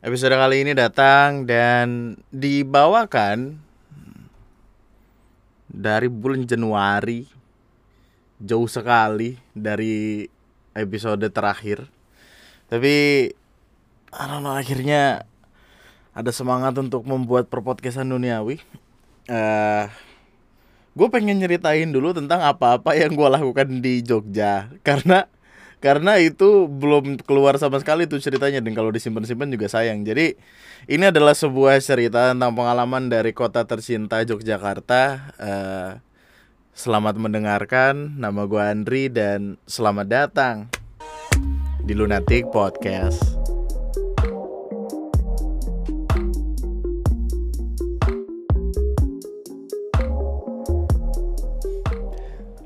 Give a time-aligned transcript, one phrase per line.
[0.00, 3.60] Episode kali ini datang dan dibawakan
[5.68, 7.28] dari bulan Januari
[8.40, 10.24] jauh sekali dari
[10.72, 11.84] episode terakhir.
[12.72, 13.28] Tapi
[14.08, 15.28] I don't know, akhirnya
[16.16, 18.56] ada semangat untuk membuat perpodcastan duniawi.
[19.28, 19.84] Eh
[20.96, 25.28] gue pengen nyeritain dulu tentang apa-apa yang gue lakukan di Jogja karena
[25.80, 30.04] karena itu belum keluar sama sekali tuh ceritanya dan kalau disimpan-simpan juga sayang.
[30.04, 30.36] Jadi
[30.84, 35.02] ini adalah sebuah cerita tentang pengalaman dari kota tercinta Yogyakarta.
[35.40, 35.90] Eh,
[36.76, 38.20] selamat mendengarkan.
[38.20, 40.68] Nama gue Andri dan selamat datang
[41.80, 43.40] di Lunatic Podcast.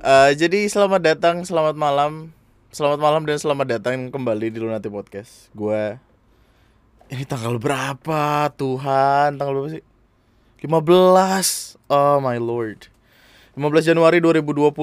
[0.04, 2.34] Eh, jadi selamat datang, selamat malam,
[2.74, 5.46] selamat malam dan selamat datang kembali di Lunati Podcast.
[5.54, 5.94] Gue
[7.06, 9.38] ini tanggal berapa Tuhan?
[9.38, 9.84] Tanggal berapa sih?
[10.58, 11.78] 15.
[11.86, 12.90] Oh my lord.
[13.54, 14.74] 15 Januari 2021,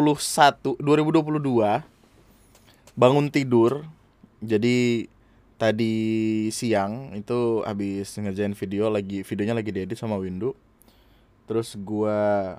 [0.79, 1.83] 2022.
[2.95, 3.83] Bangun tidur.
[4.39, 5.11] Jadi
[5.59, 10.55] tadi siang itu habis ngerjain video lagi videonya lagi diedit sama Windu.
[11.43, 12.55] Terus gua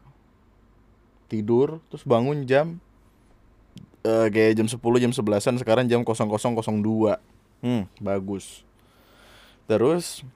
[1.33, 2.85] tidur terus bangun jam
[4.03, 7.17] eh kayak jam 10 jam 11-an sekarang jam 00.02
[7.63, 7.85] hmm.
[8.03, 8.67] Bagus.
[9.71, 10.27] Terus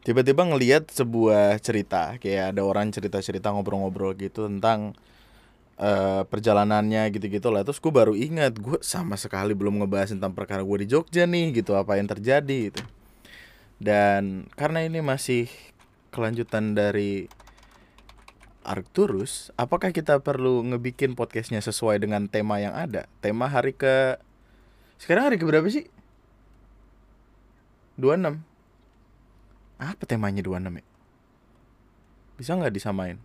[0.00, 4.96] tiba-tiba ngelihat sebuah cerita kayak ada orang cerita-cerita ngobrol-ngobrol gitu tentang
[5.80, 10.60] eh perjalanannya gitu-gitu lah terus gue baru ingat gue sama sekali belum ngebahas tentang perkara
[10.60, 12.84] gue di Jogja nih gitu apa yang terjadi gitu.
[13.80, 15.48] Dan karena ini masih
[16.12, 17.32] kelanjutan dari
[18.60, 23.08] Arcturus, apakah kita perlu ngebikin podcastnya sesuai dengan tema yang ada?
[23.24, 24.20] Tema hari ke...
[25.00, 25.88] Sekarang hari ke berapa sih?
[27.96, 28.36] 26
[29.80, 30.84] Apa temanya 26 ya?
[32.36, 33.16] Bisa nggak disamain?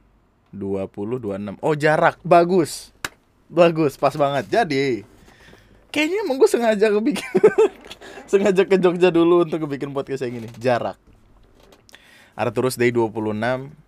[0.56, 0.88] 20,
[1.20, 2.96] 26 Oh jarak, bagus.
[3.52, 4.48] Bagus, pas banget.
[4.48, 5.04] Jadi
[5.92, 7.32] Kayaknya emang gue sengaja kebikin
[8.32, 10.50] Sengaja ke Jogja dulu untuk kebikin podcast yang ini.
[10.60, 10.96] Jarak.
[12.36, 13.85] Arcturus Day 26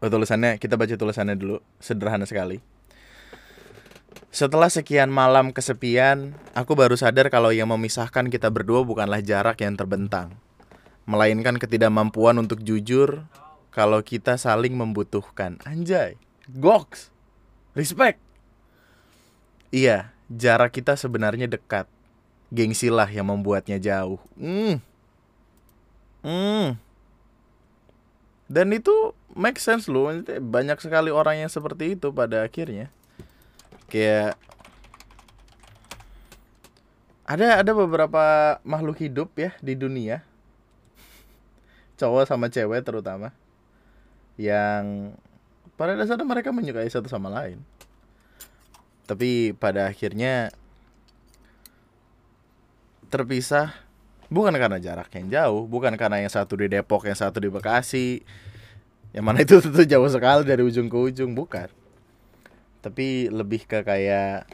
[0.00, 2.64] Oh, tulisannya kita baca tulisannya dulu, sederhana sekali.
[4.32, 9.76] Setelah sekian malam kesepian, aku baru sadar kalau yang memisahkan kita berdua bukanlah jarak yang
[9.76, 10.32] terbentang,
[11.04, 13.26] melainkan ketidakmampuan untuk jujur
[13.74, 15.60] kalau kita saling membutuhkan.
[15.66, 16.16] Anjay,
[16.48, 17.12] goks,
[17.76, 18.22] respect.
[19.70, 21.90] Iya, jarak kita sebenarnya dekat.
[22.50, 24.18] Gengsilah yang membuatnya jauh.
[24.34, 24.82] Hmm.
[26.22, 26.78] Hmm.
[28.50, 32.90] Dan itu make sense loh banyak sekali orang yang seperti itu pada akhirnya.
[33.86, 34.34] Kayak
[37.30, 40.26] ada ada beberapa makhluk hidup ya di dunia.
[41.94, 43.30] Cowok sama cewek terutama.
[44.34, 45.14] Yang
[45.78, 47.62] pada dasarnya mereka menyukai satu sama lain.
[49.06, 50.50] Tapi pada akhirnya
[53.14, 53.78] terpisah
[54.30, 58.22] bukan karena jarak yang jauh bukan karena yang satu di Depok yang satu di Bekasi.
[59.10, 61.66] Yang mana itu tentu jauh sekali dari ujung ke ujung bukan.
[62.80, 64.46] Tapi lebih ke kayak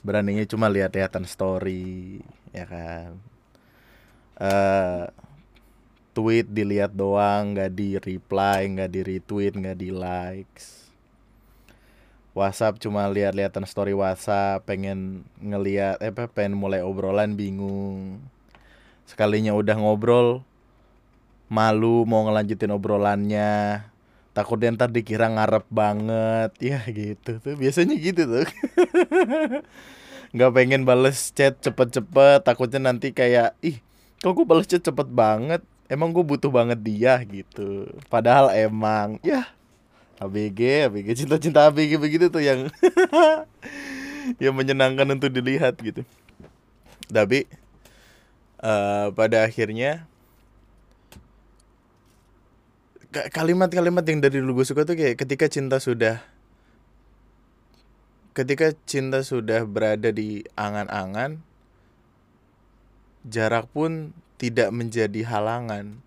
[0.00, 2.24] beraninya cuma lihat-lihatan story
[2.56, 3.20] ya kan?
[4.40, 5.04] Eh
[6.16, 10.88] tweet dilihat doang nggak di reply nggak di retweet nggak di likes
[12.32, 18.24] WhatsApp cuma lihat-lihatan story WhatsApp pengen ngeliat eh pengen mulai obrolan bingung
[19.06, 20.42] sekalinya udah ngobrol
[21.46, 23.86] malu mau ngelanjutin obrolannya
[24.36, 26.52] takutnya ntar dikira ngarep banget.
[26.60, 28.44] Ya gitu tuh biasanya gitu tuh.
[30.36, 33.80] Nggak pengen bales chat cepet-cepet takutnya nanti kayak ih
[34.20, 35.64] kok gue bales chat cepet banget?
[35.88, 37.88] Emang gue butuh banget dia gitu.
[38.12, 39.48] Padahal emang ya
[40.20, 42.68] ABG ABG cinta-cinta ABG begitu tuh yang
[44.42, 46.04] yang menyenangkan untuk dilihat gitu.
[47.08, 47.48] Tapi
[48.66, 50.10] eh, pada akhirnya
[53.14, 56.18] ka- kalimat-kalimat yang dari dulu gue suka tuh kayak ketika cinta sudah
[58.36, 61.40] ketika cinta sudah berada di angan-angan
[63.26, 65.98] jarak pun tidak menjadi halangan.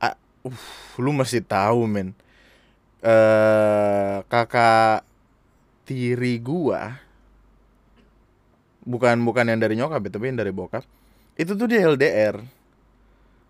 [0.00, 0.16] Ah,
[0.46, 0.60] uh,
[0.96, 2.16] lu masih tahu men.
[3.04, 5.04] Eh kakak
[5.84, 6.96] tiri gua
[8.84, 10.84] bukan bukan yang dari nyokap ya, tapi yang dari bokap.
[11.34, 12.38] Itu tuh dia LDR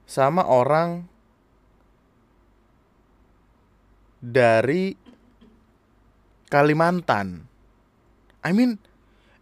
[0.08, 1.04] sama orang
[4.25, 4.96] dari
[6.48, 7.44] Kalimantan.
[8.44, 8.78] I mean,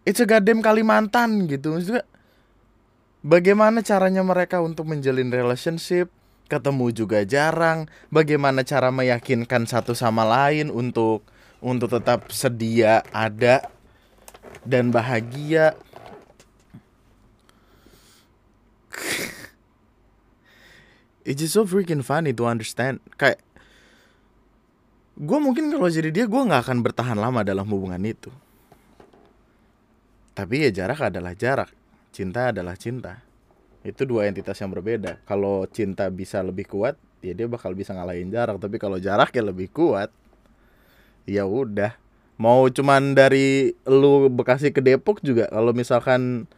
[0.03, 1.77] it's a goddamn Kalimantan gitu.
[1.77, 2.03] Maksudnya
[3.21, 6.09] bagaimana caranya mereka untuk menjalin relationship?
[6.49, 7.87] Ketemu juga jarang.
[8.11, 11.23] Bagaimana cara meyakinkan satu sama lain untuk
[11.63, 13.71] untuk tetap sedia ada
[14.61, 15.73] dan bahagia.
[21.27, 23.01] It's just so freaking funny to understand.
[23.17, 23.41] Kayak
[25.13, 28.29] gue mungkin kalau jadi dia gue nggak akan bertahan lama dalam hubungan itu.
[30.33, 31.69] Tapi ya jarak adalah jarak.
[32.13, 33.21] Cinta adalah cinta.
[33.85, 35.21] Itu dua entitas yang berbeda.
[35.29, 38.57] Kalau cinta bisa lebih kuat ya dia bakal bisa ngalahin jarak.
[38.57, 40.09] Tapi kalau jaraknya lebih kuat
[41.23, 41.95] ya udah
[42.37, 45.49] mau cuman dari lu Bekasi ke Depok juga?
[45.49, 46.49] Kalau misalkan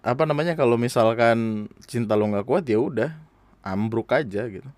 [0.00, 3.10] apa namanya kalau misalkan cinta lo nggak kuat ya udah
[3.60, 4.70] ambruk aja gitu.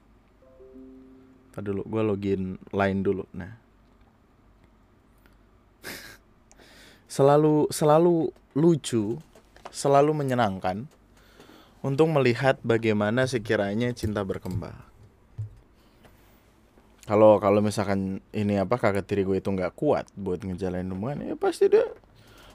[1.52, 2.42] Tadi dulu gue login
[2.72, 3.24] lain dulu.
[3.36, 3.52] Nah.
[7.14, 9.20] Selalu selalu lucu
[9.72, 10.84] selalu menyenangkan
[11.80, 14.91] untuk melihat bagaimana sekiranya cinta berkembang
[17.06, 21.34] kalau kalau misalkan ini apa kakak tiri gue itu nggak kuat buat ngejalanin hubungan ya
[21.34, 21.86] pasti dia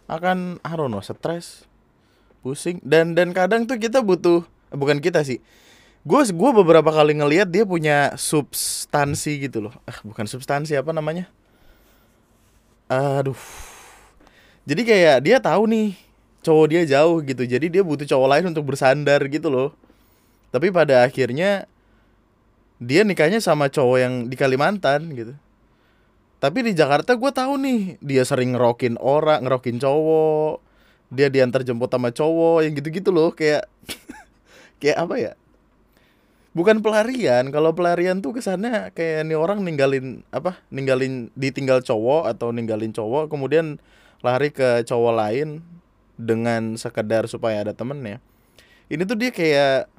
[0.07, 1.67] akan I don't stres
[2.47, 2.79] pusing.
[2.79, 5.43] Dan dan kadang tuh kita butuh bukan kita sih.
[6.07, 9.75] Gue gue beberapa kali ngelihat dia punya substansi gitu loh.
[9.83, 11.27] Ah bukan substansi apa namanya?
[12.87, 13.37] Aduh.
[14.63, 15.99] Jadi kayak dia tahu nih
[16.39, 17.43] cowok dia jauh gitu.
[17.43, 19.75] Jadi dia butuh cowok lain untuk bersandar gitu loh.
[20.47, 21.67] Tapi pada akhirnya
[22.77, 25.33] dia nikahnya sama cowok yang di Kalimantan gitu.
[26.37, 30.61] Tapi di Jakarta gue tahu nih dia sering ngerokin orang ngerokin cowok.
[31.09, 33.65] Dia diantar jemput sama cowok yang gitu-gitu loh kayak
[34.81, 35.33] kayak apa ya?
[36.53, 42.49] Bukan pelarian kalau pelarian tuh kesannya kayak nih orang ninggalin apa ninggalin ditinggal cowok atau
[42.49, 43.77] ninggalin cowok kemudian
[44.25, 45.61] lari ke cowok lain
[46.17, 48.21] dengan sekedar supaya ada temennya.
[48.89, 49.89] Ini tuh dia kayak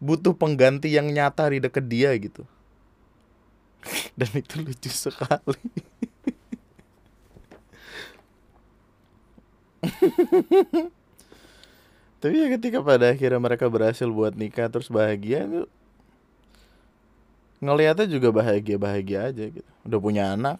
[0.00, 2.48] butuh pengganti yang nyata di deket dia gitu.
[4.18, 5.60] Dan itu lucu sekali.
[12.20, 15.64] Tapi ya ketika pada akhirnya mereka berhasil buat nikah terus bahagia itu
[17.60, 19.70] ngelihatnya juga bahagia bahagia aja gitu.
[19.84, 20.56] Udah punya anak.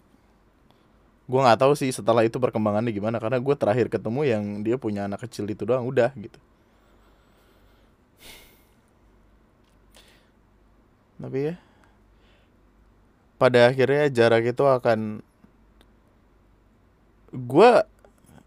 [1.29, 5.05] Gue nggak tahu sih setelah itu perkembangannya gimana karena gue terakhir ketemu yang dia punya
[5.05, 6.41] anak kecil itu doang udah gitu
[11.21, 11.55] tapi ya
[13.37, 15.21] pada akhirnya jarak itu akan
[17.33, 17.71] gue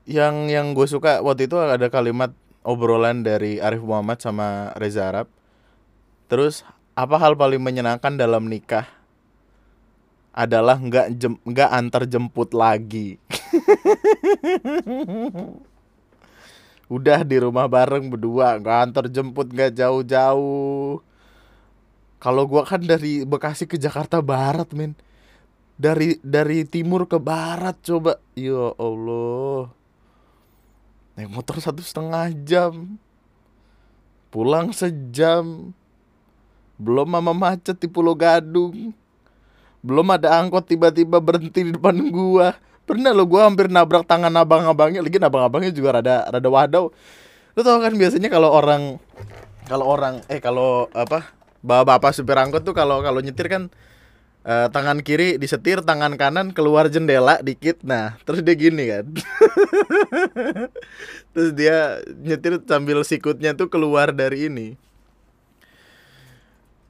[0.05, 5.29] yang yang gue suka waktu itu ada kalimat obrolan dari Arif Muhammad sama Reza Arab.
[6.27, 6.65] Terus
[6.97, 8.89] apa hal paling menyenangkan dalam nikah?
[10.35, 13.19] Adalah nggak jem, nggak antar jemput lagi.
[16.95, 20.99] Udah di rumah bareng berdua, nggak antar jemput nggak jauh-jauh.
[22.25, 24.97] Kalau gua kan dari Bekasi ke Jakarta Barat, men.
[25.77, 28.17] Dari dari timur ke barat coba.
[28.33, 29.69] Ya Allah.
[31.21, 32.97] Naik motor satu setengah jam.
[34.33, 35.77] Pulang sejam.
[36.81, 38.97] Belum mama macet di Pulau Gadung.
[39.85, 42.57] Belum ada angkot tiba-tiba berhenti di depan gua.
[42.89, 45.05] Pernah lo gua hampir nabrak tangan abang-abangnya.
[45.05, 46.89] Lagi abang-abangnya juga rada rada wadau
[47.55, 48.99] lo tau kan biasanya kalau orang
[49.71, 51.31] kalau orang eh kalau apa
[51.65, 53.73] bapak-bapak supir angkot tuh kalau kalau nyetir kan
[54.45, 57.81] uh, tangan kiri disetir, tangan kanan keluar jendela dikit.
[57.83, 59.05] Nah, terus dia gini kan.
[61.33, 64.69] terus dia nyetir sambil sikutnya tuh keluar dari ini.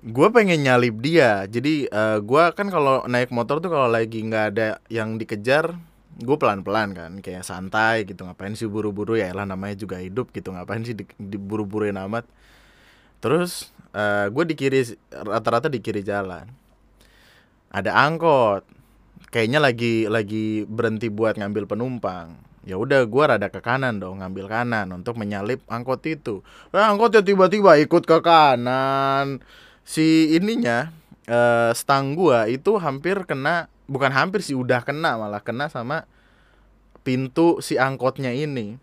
[0.04, 1.48] Gue pengen nyalip dia.
[1.48, 5.72] Jadi uh, eh, gue kan kalau naik motor tuh kalau lagi nggak ada yang dikejar,
[6.20, 8.28] gue pelan-pelan kan, kayak santai gitu.
[8.28, 9.32] Ngapain sih buru-buru ya?
[9.32, 10.52] Lah namanya juga hidup gitu.
[10.52, 12.28] Ngapain sih diburu-buruin amat?
[13.24, 16.44] Terus uh, eh, gue di kiri rata-rata di kiri jalan.
[17.70, 18.66] Ada angkot.
[19.30, 22.38] Kayaknya lagi lagi berhenti buat ngambil penumpang.
[22.64, 26.42] Ya udah gue rada ke kanan dong ngambil kanan untuk menyalip angkot itu.
[26.74, 29.42] Eh, angkotnya tiba-tiba ikut ke kanan.
[29.86, 30.90] Si ininya
[31.26, 36.08] eh, stang gue itu hampir kena bukan hampir sih udah kena malah kena sama
[37.04, 38.80] pintu si angkotnya ini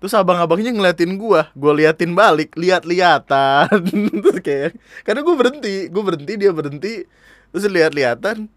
[0.00, 3.68] terus abang-abangnya ngeliatin gue gue liatin balik lihat-lihatan
[4.24, 4.72] terus kayak
[5.04, 6.94] karena gue berhenti gue berhenti dia berhenti
[7.52, 8.48] terus lihat-lihatan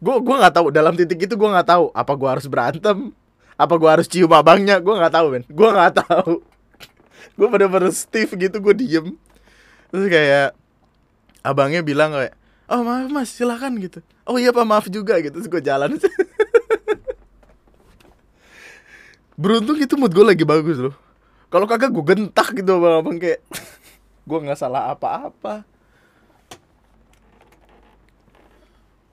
[0.00, 3.12] gue gue nggak tahu dalam titik itu gue nggak tahu apa gue harus berantem
[3.56, 5.44] apa gue harus cium abangnya gue nggak tahu men.
[5.48, 6.44] Gue nggak tahu.
[7.36, 9.06] Gue pada-pada stiff gitu gue diem.
[9.92, 10.56] Terus kayak
[11.44, 12.36] abangnya bilang kayak
[12.68, 14.00] oh maaf mas silakan gitu.
[14.28, 15.40] Oh iya pak maaf juga gitu.
[15.40, 15.96] Terus gue jalan
[19.36, 20.96] beruntung itu mood gue lagi bagus loh.
[21.52, 23.44] Kalau kagak gue gentak gitu bang abang kayak
[24.28, 25.62] gue nggak salah apa-apa.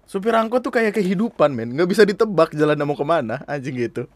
[0.08, 1.76] Supir angkot tuh kayak kehidupan men.
[1.76, 4.08] Nggak bisa ditebak jalan mau ke mana anjing gitu.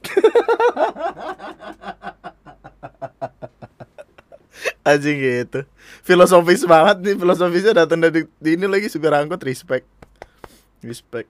[4.88, 5.68] Anjing gitu.
[6.00, 9.84] Filosofis banget nih filosofisnya datang dari ini lagi supir angkot respect.
[10.80, 11.28] Respect.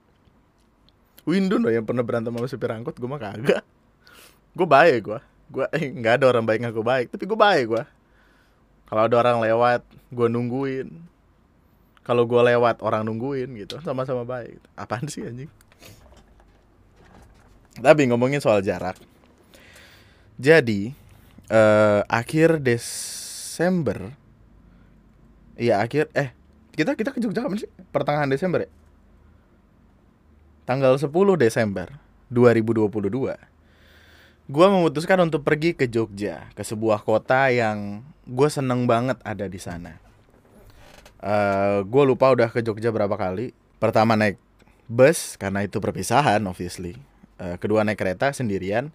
[1.26, 3.66] Windun loh yang pernah berantem sama supir angkot gue mah kagak
[4.54, 7.82] gue baik gue gue eh, nggak ada orang baik ngaku baik tapi gue baik gue
[8.88, 10.88] kalau ada orang lewat gue nungguin.
[12.00, 13.76] Kalau gue lewat orang nungguin gitu.
[13.84, 14.56] Sama-sama baik.
[14.72, 15.52] Apaan sih anjing?
[17.76, 18.96] Tapi ngomongin soal jarak.
[20.40, 20.96] Jadi
[21.52, 24.14] eh, akhir Desember
[25.58, 26.30] iya akhir eh
[26.78, 27.70] kita kita ke Jogja kapan sih?
[27.90, 28.70] Pertengahan Desember ya?
[30.64, 31.92] Tanggal 10 Desember
[32.32, 33.36] 2022
[34.48, 39.60] gue memutuskan untuk pergi ke Jogja ke sebuah kota yang gue seneng banget ada di
[39.60, 40.00] sana.
[41.20, 43.52] Uh, gue lupa udah ke Jogja berapa kali.
[43.76, 44.40] Pertama naik
[44.88, 46.96] bus karena itu perpisahan obviously.
[47.36, 48.88] Uh, kedua naik kereta sendirian.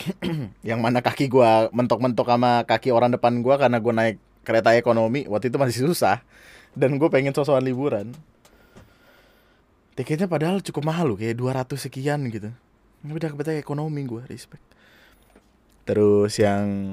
[0.68, 4.16] Yang mana kaki gue mentok-mentok sama kaki orang depan gue karena gue naik
[4.48, 6.24] kereta ekonomi waktu itu masih susah.
[6.72, 8.16] Dan gue pengen sosokan liburan.
[9.92, 12.48] Tiketnya padahal cukup mahal loh kayak 200 sekian gitu
[13.08, 14.64] udah kebetulan ekonomi gue respect.
[15.88, 16.92] Terus yang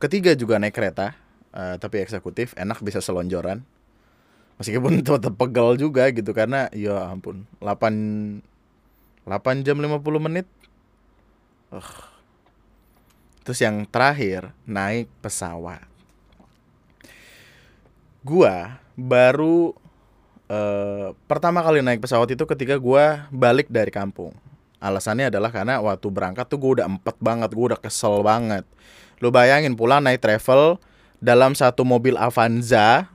[0.00, 1.12] ketiga juga naik kereta
[1.52, 3.60] uh, tapi eksekutif enak bisa selonjoran.
[4.56, 8.40] Meskipun tetap pegel juga gitu karena ya ampun 8
[9.28, 10.48] 8 jam 50 menit.
[11.68, 11.84] Uh.
[13.44, 15.84] terus yang terakhir naik pesawat.
[18.24, 19.76] Gua baru
[20.48, 24.32] uh, pertama kali naik pesawat itu ketika gua balik dari kampung
[24.78, 28.64] alasannya adalah karena waktu berangkat tuh gue udah empet banget gue udah kesel banget.
[29.18, 30.78] Lu bayangin pulang naik travel
[31.18, 33.10] dalam satu mobil Avanza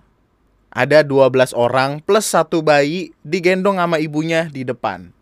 [0.74, 5.16] ada 12 orang plus satu bayi digendong sama ibunya di depan.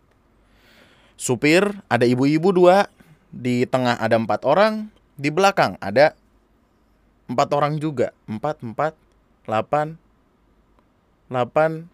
[1.20, 2.90] Supir ada ibu-ibu dua
[3.30, 6.18] di tengah ada empat orang di belakang ada
[7.30, 8.10] empat orang juga.
[8.26, 8.98] Empat empat
[9.46, 10.02] delapan
[11.30, 11.86] delapan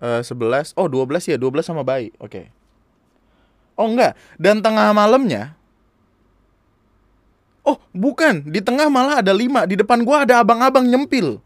[0.00, 0.72] eh, sebelas.
[0.72, 2.16] Oh dua belas ya dua belas sama bayi.
[2.16, 2.48] Oke.
[2.48, 2.57] okay.
[3.78, 5.58] Oh enggak, dan tengah malamnya
[7.68, 9.68] Oh bukan, di tengah malah ada lima.
[9.68, 11.36] Di depan gua ada abang-abang nyempil.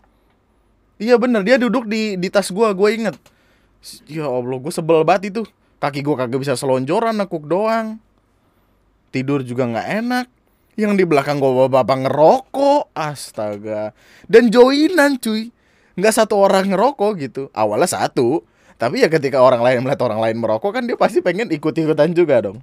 [1.02, 3.18] Iya bener, dia duduk di, di tas gua, gue inget.
[4.06, 5.42] Ya Allah, gue sebel banget itu.
[5.82, 7.98] Kaki gua kagak bisa selonjoran, nekuk doang.
[9.10, 10.26] Tidur juga nggak enak.
[10.78, 12.94] Yang di belakang gua bapak ngerokok.
[12.94, 13.90] Astaga.
[14.30, 15.50] Dan joinan cuy.
[15.98, 17.42] Nggak satu orang ngerokok gitu.
[17.50, 18.46] Awalnya satu
[18.82, 22.50] tapi ya ketika orang lain melihat orang lain merokok kan dia pasti pengen ikut-ikutan juga
[22.50, 22.58] dong.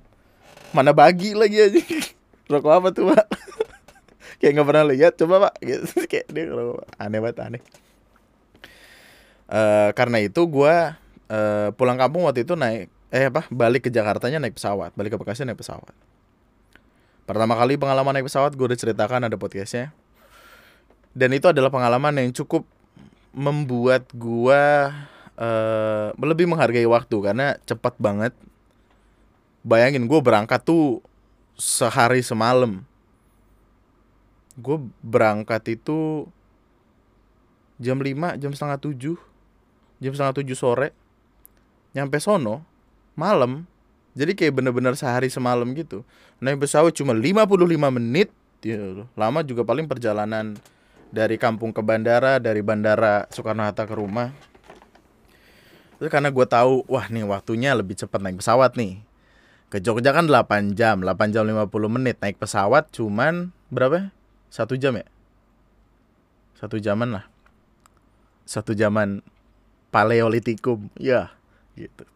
[0.76, 1.80] Mana bagi lagi aja.
[2.52, 3.26] Rokok apa tuh, Pak?
[4.44, 5.54] kayak nggak pernah lihat, coba, Pak.
[5.70, 5.88] Gitu.
[6.12, 7.62] kayak dia rokok aneh banget aneh.
[9.48, 10.76] Uh, karena itu gue
[11.32, 15.18] uh, pulang kampung waktu itu naik eh apa balik ke Jakartanya naik pesawat balik ke
[15.18, 15.90] Bekasi naik pesawat
[17.26, 19.90] pertama kali pengalaman naik pesawat gue udah ceritakan ada podcastnya
[21.18, 22.62] dan itu adalah pengalaman yang cukup
[23.34, 24.62] membuat gue
[25.40, 28.36] uh, lebih menghargai waktu karena cepat banget.
[29.64, 31.00] Bayangin gue berangkat tuh
[31.56, 32.84] sehari semalam.
[34.60, 36.28] Gue berangkat itu
[37.80, 39.16] jam 5, jam setengah 7
[40.00, 40.90] Jam setengah 7 sore.
[41.96, 42.64] Nyampe sono
[43.20, 43.68] Malam.
[44.16, 46.08] Jadi kayak bener-bener sehari semalam gitu.
[46.40, 47.56] Naik pesawat cuma 55
[47.92, 48.32] menit.
[48.60, 50.52] Ya, Lama juga paling perjalanan
[51.16, 54.36] Dari kampung ke bandara Dari bandara Soekarno-Hatta ke rumah
[56.00, 59.04] Terus karena gue tahu, wah nih waktunya lebih cepat naik pesawat nih.
[59.68, 62.16] Ke Jogja kan 8 jam, 8 jam 50 menit.
[62.24, 64.16] Naik pesawat cuman berapa?
[64.48, 65.06] Satu jam ya?
[66.56, 67.28] Satu jaman lah.
[68.48, 69.20] Satu jaman
[69.92, 70.88] paleolitikum.
[70.96, 71.36] Ya,
[71.76, 72.08] gitu.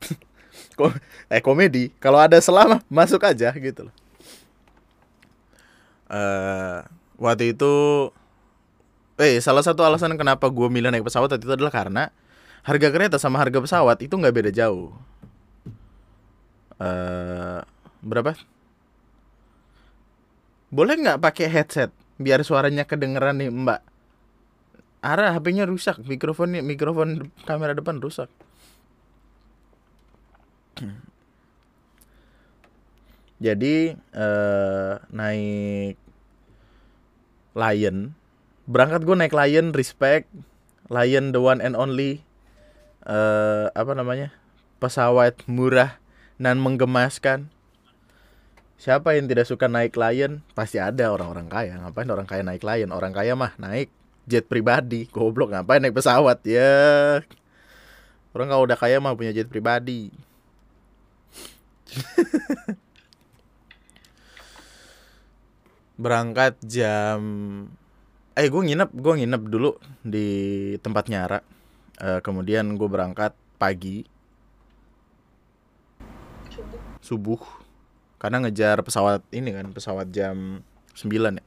[1.33, 3.95] eh komedi, kalau ada selama masuk aja gitu loh.
[6.07, 6.87] Uh,
[7.19, 7.73] waktu itu
[9.17, 12.13] eh salah satu alasan kenapa gue milih naik pesawat itu adalah karena
[12.63, 14.95] harga kereta sama harga pesawat itu nggak beda jauh.
[16.79, 17.59] Uh,
[17.99, 18.35] berapa?
[20.73, 23.81] Boleh nggak pakai headset biar suaranya kedengeran nih Mbak?
[25.03, 28.31] Arah HP-nya rusak, mikrofonnya mikrofon kamera depan rusak.
[33.43, 35.99] Jadi uh, naik
[37.53, 38.15] Lion,
[38.63, 40.31] berangkat gue naik Lion, respect,
[40.87, 42.23] Lion the one and only
[43.07, 44.31] uh, apa namanya
[44.79, 45.99] pesawat murah
[46.39, 47.53] dan menggemaskan
[48.83, 50.43] Siapa yang tidak suka naik Lion?
[50.51, 51.79] Pasti ada orang-orang kaya.
[51.79, 52.91] Ngapain orang kaya naik Lion?
[52.91, 53.87] Orang kaya mah naik
[54.27, 55.07] jet pribadi.
[55.07, 56.43] Goblok ngapain naik pesawat?
[56.43, 57.23] Ya.
[58.35, 60.11] Orang kalau udah kaya mah punya jet pribadi.
[66.03, 67.21] Berangkat jam
[68.33, 70.27] eh gue nginep gue nginep dulu di
[70.81, 71.45] tempat nyara
[72.03, 74.03] uh, kemudian gue berangkat pagi.
[76.99, 77.39] Subuh.
[78.19, 80.63] Karena ngejar pesawat ini kan pesawat jam
[80.95, 81.45] 9 ya.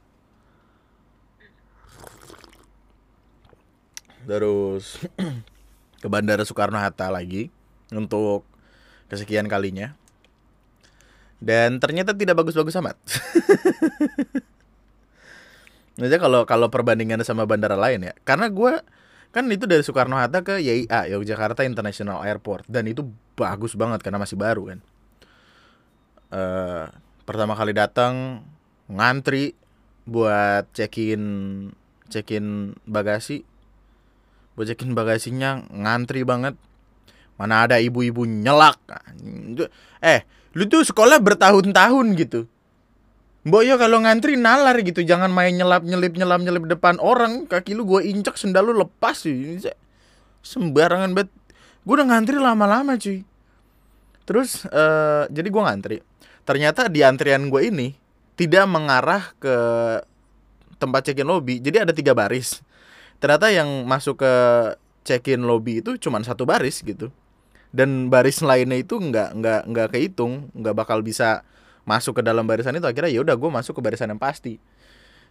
[4.27, 4.99] Terus
[6.03, 7.49] ke bandara Soekarno Hatta lagi
[7.93, 8.43] untuk
[9.07, 9.95] kesekian kalinya.
[11.37, 12.97] Dan ternyata tidak bagus-bagus amat.
[15.97, 18.81] Maksudnya kalau kalau perbandingan sama bandara lain ya, karena gue
[19.37, 23.05] kan itu dari Soekarno Hatta ke YIA Yogyakarta International Airport dan itu
[23.37, 24.79] bagus banget karena masih baru kan.
[26.33, 26.89] Uh,
[27.21, 28.41] pertama kali datang
[28.89, 29.53] ngantri
[30.09, 31.21] buat check-in
[32.09, 33.45] check-in bagasi,
[34.57, 36.57] buat check-in bagasinya ngantri banget.
[37.37, 38.81] Mana ada ibu-ibu nyelak.
[40.01, 40.25] Eh,
[40.57, 42.49] lu tuh sekolah bertahun-tahun gitu
[43.45, 47.77] Mbok yo kalau ngantri nalar gitu, jangan main nyelap nyelip nyelap nyelip depan orang, kaki
[47.77, 49.61] lu gue injak sendal lu lepas sih.
[50.41, 51.29] Sembarangan banget.
[51.85, 53.23] Gue udah ngantri lama-lama cuy.
[54.27, 55.97] Terus uh, jadi gue ngantri.
[56.43, 57.95] Ternyata di antrian gue ini
[58.35, 59.55] tidak mengarah ke
[60.77, 61.63] tempat check-in lobby.
[61.63, 62.59] Jadi ada tiga baris.
[63.17, 64.33] Ternyata yang masuk ke
[65.07, 67.09] check-in lobby itu cuma satu baris gitu.
[67.71, 71.47] Dan baris lainnya itu nggak nggak nggak kehitung, nggak bakal bisa
[71.87, 74.59] masuk ke dalam barisan itu akhirnya ya udah gue masuk ke barisan yang pasti.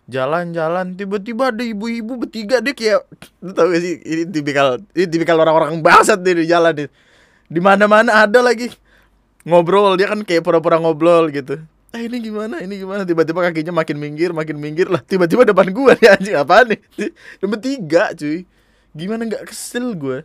[0.08, 3.04] Jalan-jalan tiba-tiba ada ibu-ibu bertiga deh kayak
[3.52, 6.88] tau gak sih ini tipikal ini tipikal orang-orang bangsat deh di jalan nih.
[7.52, 8.72] Di mana-mana ada lagi.
[9.46, 11.60] Ngobrol dia kan kayak pura-pura ngobrol gitu.
[11.94, 13.04] Eh ini gimana ini gimana?
[13.04, 15.04] Tiba-tiba kakinya makin minggir makin minggir lah.
[15.04, 16.80] Tiba-tiba depan gua nih anjing apa nih?
[17.44, 18.48] Nomor tiga cuy.
[18.96, 20.24] Gimana nggak kesel gue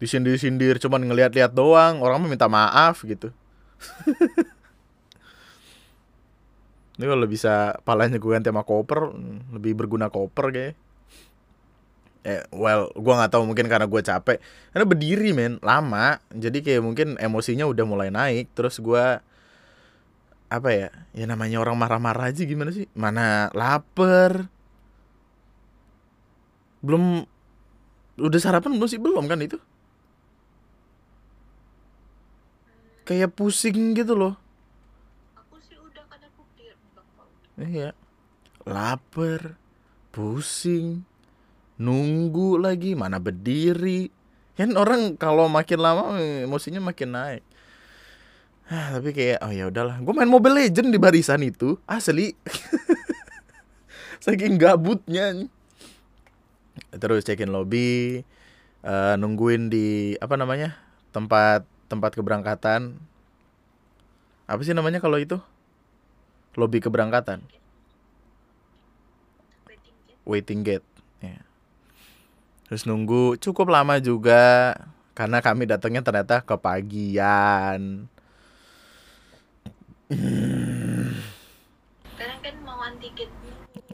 [0.00, 2.00] disindir-sindir cuman ngeliat-liat doang.
[2.00, 3.34] Orang minta maaf gitu
[7.00, 9.16] Ini kalau bisa palanya gue ganti sama koper,
[9.56, 10.74] lebih berguna koper kayak.
[12.22, 14.38] Eh, well, gue nggak tahu mungkin karena gue capek.
[14.70, 16.22] Karena berdiri men, lama.
[16.30, 18.54] Jadi kayak mungkin emosinya udah mulai naik.
[18.54, 19.18] Terus gue
[20.52, 20.92] apa ya?
[21.16, 22.86] Ya namanya orang marah-marah aja gimana sih?
[22.94, 24.46] Mana lapar.
[26.84, 27.24] Belum
[28.20, 29.00] udah sarapan belum sih?
[29.00, 29.58] Belum kan itu?
[33.02, 34.34] Kayak pusing gitu loh.
[35.38, 36.42] Aku sih udah kan aku
[37.62, 37.90] iya.
[38.62, 39.58] Lapar
[40.14, 41.02] pusing
[41.80, 44.12] nunggu lagi mana berdiri.
[44.54, 47.42] Kan orang kalau makin lama emosinya makin naik.
[48.70, 49.98] Ah, tapi kayak oh ya udahlah.
[50.00, 52.32] Gue main Mobile Legend di barisan itu asli.
[54.24, 55.34] Saking gabutnya.
[56.94, 58.22] Terus cekin lobby
[58.86, 60.78] uh, nungguin di apa namanya
[61.10, 62.96] tempat tempat keberangkatan.
[64.48, 65.36] Apa sih namanya kalau itu?
[66.56, 67.44] Lobby keberangkatan.
[70.24, 70.88] Waiting gate.
[71.20, 71.44] Ya.
[72.64, 74.72] terus nunggu cukup lama juga.
[75.12, 78.08] Karena kami datangnya ternyata kepagian.
[82.16, 83.28] Sekarang kan mau antigen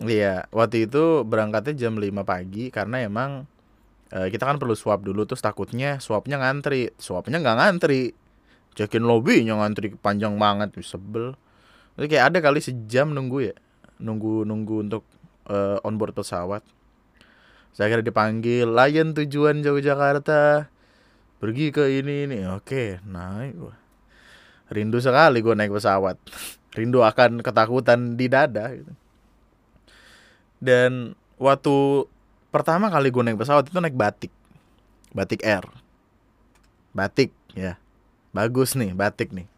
[0.02, 3.50] iya waktu itu berangkatnya jam 5 pagi karena emang
[4.14, 6.92] uh, kita kan perlu swab dulu terus takutnya swabnya ngantri.
[6.96, 8.12] Swabnya nggak ngantri.
[8.78, 10.76] Cekin lobbynya ngantri panjang banget.
[10.80, 11.34] Sebel.
[11.98, 13.54] Jadi kayak ada kali sejam nunggu ya.
[13.98, 15.02] Nunggu nunggu untuk
[15.50, 16.62] uh, on board pesawat.
[17.74, 20.70] Saya kira dipanggil Lion tujuan jauh Jakarta
[21.38, 22.38] pergi ke ini ini.
[22.48, 23.54] Oke naik
[24.72, 26.16] rindu sekali gue naik pesawat.
[26.76, 28.92] Rindu akan ketakutan di dada gitu.
[30.60, 32.06] dan waktu
[32.48, 34.32] pertama kali gue naik pesawat itu naik batik.
[35.12, 35.64] Batik air.
[36.92, 37.76] Batik ya.
[38.32, 39.48] Bagus nih batik nih.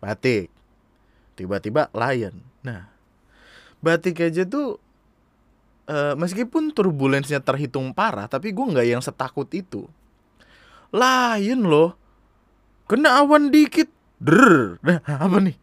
[0.00, 0.48] Batik.
[1.34, 2.40] Tiba-tiba lion.
[2.64, 2.88] Nah
[3.84, 4.80] batik aja tuh
[5.88, 9.84] uh, meskipun turbulensinya terhitung parah tapi gue nggak yang setakut itu.
[10.94, 11.96] Lion loh.
[12.88, 13.88] Kena awan dikit.
[14.22, 15.56] Der nah apa nih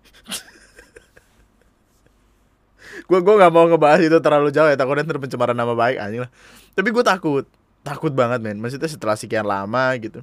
[3.05, 6.21] gue gue nggak mau ngebahas itu terlalu jauh ya takutnya ntar pencemaran nama baik anjing
[6.27, 6.31] lah.
[6.73, 7.45] Tapi gue takut
[7.81, 8.57] takut banget men.
[8.61, 10.21] Maksudnya setelah sekian lama gitu.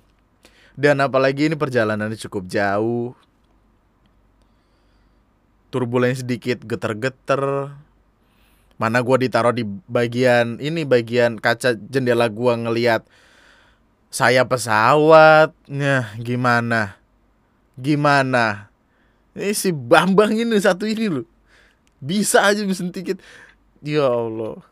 [0.79, 3.15] Dan apalagi ini perjalanannya cukup jauh.
[5.75, 7.75] Turbulensi sedikit geter-geter.
[8.79, 13.03] Mana gue ditaruh di bagian ini bagian kaca jendela gue ngeliat
[14.09, 15.51] saya pesawat.
[15.67, 16.97] Nah gimana?
[17.75, 18.71] Gimana?
[19.35, 21.27] Ini si Bambang ini satu ini loh.
[21.99, 23.19] Bisa aja mesen tiket.
[23.83, 24.63] Ya Allah.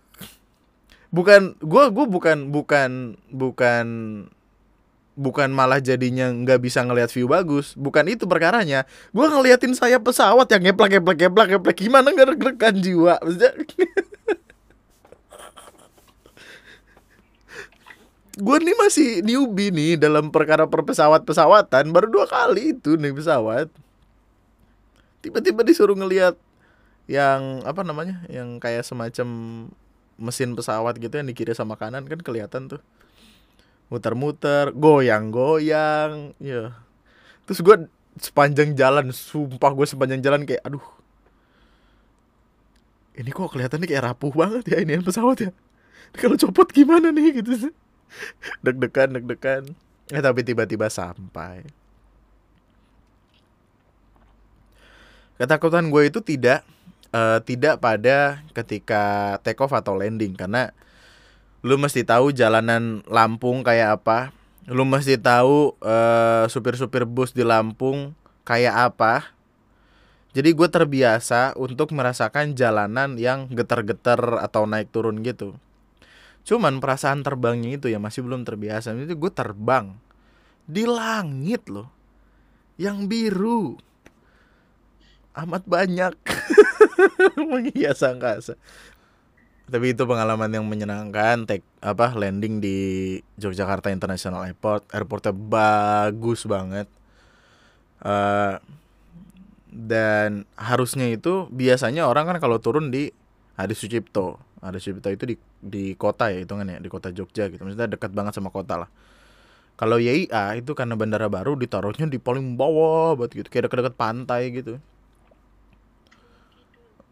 [1.10, 3.86] Bukan gua gua bukan bukan bukan
[5.16, 7.74] bukan malah jadinya nggak bisa ngelihat view bagus.
[7.74, 8.86] Bukan itu perkaranya.
[9.10, 13.18] Gua ngeliatin saya pesawat yang ngeplak ngeplak ngeplak ngeplak gimana ngeregekan jiwa.
[13.22, 13.52] Maksudnya
[18.36, 23.72] gue nih masih newbie nih dalam perkara perpesawat-pesawatan baru dua kali itu nih pesawat
[25.24, 26.36] tiba-tiba disuruh ngelihat
[27.06, 29.28] yang apa namanya yang kayak semacam
[30.18, 32.82] mesin pesawat gitu yang di kiri sama kanan kan kelihatan tuh.
[33.86, 36.74] Muter-muter goyang-goyang ya
[37.46, 37.86] terus gue
[38.18, 40.82] sepanjang jalan sumpah gue sepanjang jalan kayak aduh.
[43.16, 45.50] Ini kok kelihatannya kayak rapuh banget ya ini pesawat ya?
[46.18, 47.70] Kalau copot gimana nih gitu
[48.66, 49.62] deg-degan deg-degan.
[50.10, 51.66] Eh tapi tiba-tiba sampai.
[55.36, 56.64] Ketakutan gue itu tidak
[57.16, 60.36] eh, tidak pada ketika take off atau landing.
[60.36, 60.76] Karena
[61.64, 64.36] lu mesti tahu jalanan Lampung kayak apa.
[64.68, 68.12] Lu mesti tahu eh, supir-supir bus di Lampung
[68.44, 69.32] kayak apa.
[70.36, 75.56] Jadi gue terbiasa untuk merasakan jalanan yang getar-getar atau naik turun gitu.
[76.44, 78.92] Cuman perasaan terbangnya itu ya masih belum terbiasa.
[78.92, 79.96] Itu gue terbang
[80.66, 81.86] di langit loh,
[82.74, 83.78] yang biru,
[85.38, 86.12] amat banyak
[87.50, 88.54] menghias angkasa.
[89.66, 91.46] Tapi itu pengalaman yang menyenangkan.
[91.46, 92.76] Take apa landing di
[93.38, 94.86] Yogyakarta International Airport.
[94.94, 96.86] Airportnya bagus banget.
[98.00, 98.62] Uh,
[99.76, 103.12] dan harusnya itu biasanya orang kan kalau turun di
[103.60, 107.60] Adi Sucipto ada Sucipto itu di di kota ya hitungan ya di kota Jogja gitu
[107.60, 108.90] maksudnya dekat banget sama kota lah
[109.76, 114.48] kalau YIA itu karena bandara baru ditaruhnya di paling bawah buat gitu kayak dekat-dekat pantai
[114.48, 114.80] gitu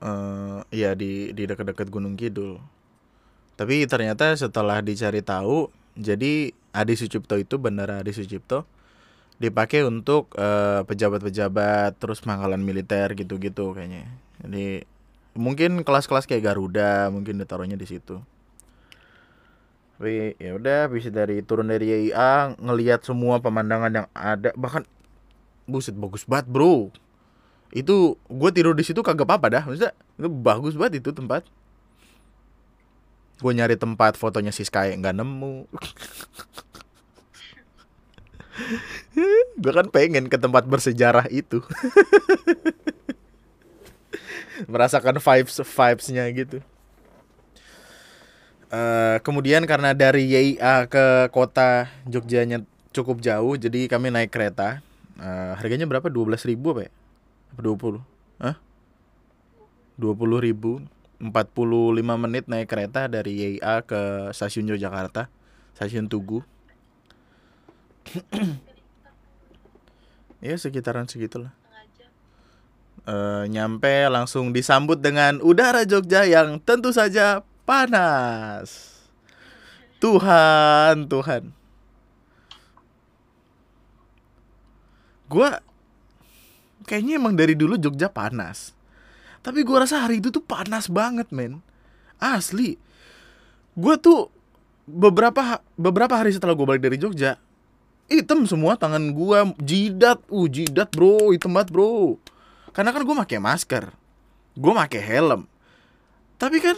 [0.04, 2.60] uh, ya di di dekat-dekat Gunung Kidul.
[3.56, 8.66] Tapi ternyata setelah dicari tahu jadi Adi Sucipto itu bandara Adi Sucipto
[9.38, 14.06] dipakai untuk pejabat pejabat-pejabat terus pangkalan militer gitu-gitu kayaknya.
[14.42, 14.86] Jadi
[15.34, 18.22] mungkin kelas-kelas kayak Garuda mungkin ditaruhnya di situ.
[19.94, 24.82] Tapi ya udah bisa dari turun dari YIA ngelihat semua pemandangan yang ada bahkan
[25.70, 26.90] buset bagus banget bro
[27.74, 29.62] itu gue tidur di situ kagak apa-apa dah.
[29.66, 31.42] Maksudnya itu bagus banget itu tempat.
[33.42, 35.66] Gue nyari tempat fotonya si Sky nggak nemu.
[39.58, 41.58] Gue kan pengen ke tempat bersejarah itu.
[44.70, 46.62] Merasakan vibes vibesnya gitu.
[48.70, 52.62] Uh, kemudian karena dari YIA ke kota Jogjanya
[52.94, 54.78] cukup jauh jadi kami naik kereta.
[55.18, 56.06] Uh, harganya berapa?
[56.06, 56.94] Dua belas ribu apa ya
[57.58, 58.02] dua puluh.
[58.42, 58.58] Ah
[59.94, 60.82] dua puluh ribu.
[61.14, 65.30] Empat puluh lima menit naik kereta dari YIA ke stasiun Yogyakarta
[65.72, 66.42] stasiun Tugu.
[70.44, 71.54] Ya sekitaran segitulah.
[73.08, 79.00] Uh, nyampe langsung disambut dengan udara Jogja yang tentu saja panas.
[80.02, 81.52] Tuhan, Tuhan.
[85.28, 85.64] Gua
[86.84, 88.76] kayaknya emang dari dulu Jogja panas.
[89.40, 91.64] Tapi gua rasa hari itu tuh panas banget, men.
[92.20, 92.76] Asli.
[93.74, 94.30] Gua tuh
[94.84, 97.40] beberapa beberapa hari setelah gue balik dari Jogja,
[98.08, 102.20] hitam semua tangan gua, jidat, uh jidat bro, hitam banget bro.
[102.74, 103.84] Karena kan gue pakai masker.
[104.58, 105.46] Gue pakai helm.
[106.36, 106.76] Tapi kan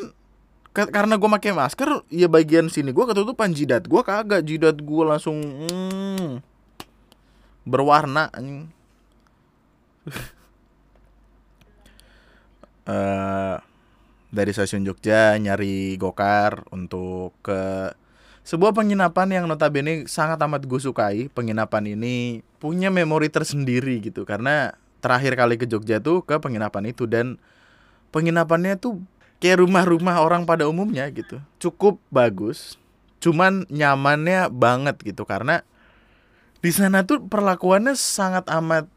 [0.76, 3.56] karena gue pakai masker ya bagian sini gue ketutupan.
[3.56, 4.44] Jidat gue kagak.
[4.44, 6.44] Jidat gue langsung hmm,
[7.64, 8.28] berwarna
[12.86, 13.56] uh,
[14.36, 17.92] dari stasiun Jogja nyari gokar untuk ke
[18.46, 24.78] sebuah penginapan yang notabene sangat amat gue sukai penginapan ini punya memori tersendiri gitu karena
[25.02, 27.38] terakhir kali ke Jogja tuh ke penginapan itu dan
[28.14, 29.02] penginapannya tuh
[29.38, 31.40] kayak rumah-rumah orang pada umumnya gitu.
[31.60, 32.80] Cukup bagus.
[33.20, 35.64] Cuman nyamannya banget gitu karena
[36.60, 38.88] di sana tuh perlakuannya sangat amat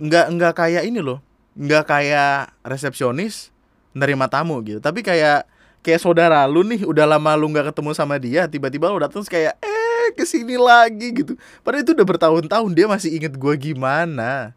[0.00, 1.20] nggak nggak kayak ini loh.
[1.54, 3.52] Nggak kayak resepsionis
[3.92, 4.80] nerima tamu gitu.
[4.80, 5.44] Tapi kayak
[5.84, 9.56] kayak saudara lu nih udah lama lu nggak ketemu sama dia tiba-tiba lu datang kayak
[9.60, 11.36] eh ke sini lagi gitu.
[11.60, 14.56] Padahal itu udah bertahun-tahun dia masih inget gue gimana.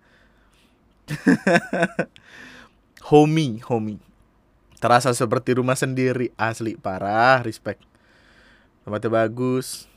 [3.11, 3.99] Homie homie.
[4.79, 6.31] Terasa seperti rumah sendiri.
[6.39, 7.83] Asli parah respect.
[8.87, 9.91] Tempatnya bagus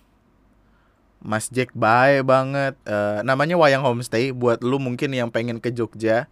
[1.20, 2.76] Mas Jack baik banget.
[2.86, 6.28] Eh, namanya Wayang Homestay buat lu mungkin yang pengen ke Jogja,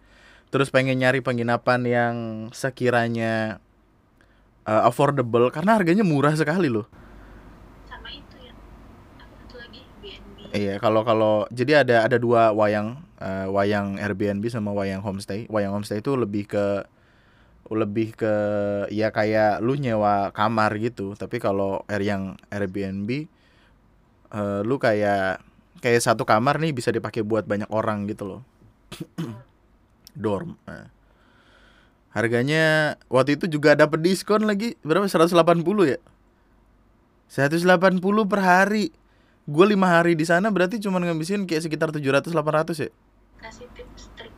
[0.53, 2.15] terus pengen nyari penginapan yang
[2.55, 3.59] sekiranya
[4.65, 6.87] eh, affordable karena harganya murah sekali loh.
[7.89, 8.53] sama itu ya
[9.19, 14.45] apa satu lagi BNB Iya, kalau kalau jadi ada ada dua wayang eh, wayang Airbnb
[14.47, 15.49] sama wayang homestay.
[15.51, 16.65] Wayang homestay itu lebih ke
[17.65, 18.33] lebih ke
[18.93, 21.17] ya kayak lu nyewa kamar gitu.
[21.17, 23.25] Tapi kalau air yang Airbnb
[24.31, 25.43] eh, lu kayak
[25.83, 28.41] kayak satu kamar nih bisa dipakai buat banyak orang gitu loh.
[30.15, 30.55] Dorm.
[30.65, 30.89] Nah.
[32.15, 35.35] Harganya waktu itu juga dapat diskon lagi berapa 180
[35.85, 35.99] ya?
[37.27, 38.95] 180 per hari.
[39.45, 42.89] Gue lima hari di sana berarti cuma ngabisin kayak sekitar 700 800 ya.
[43.45, 44.33] kasih tips trik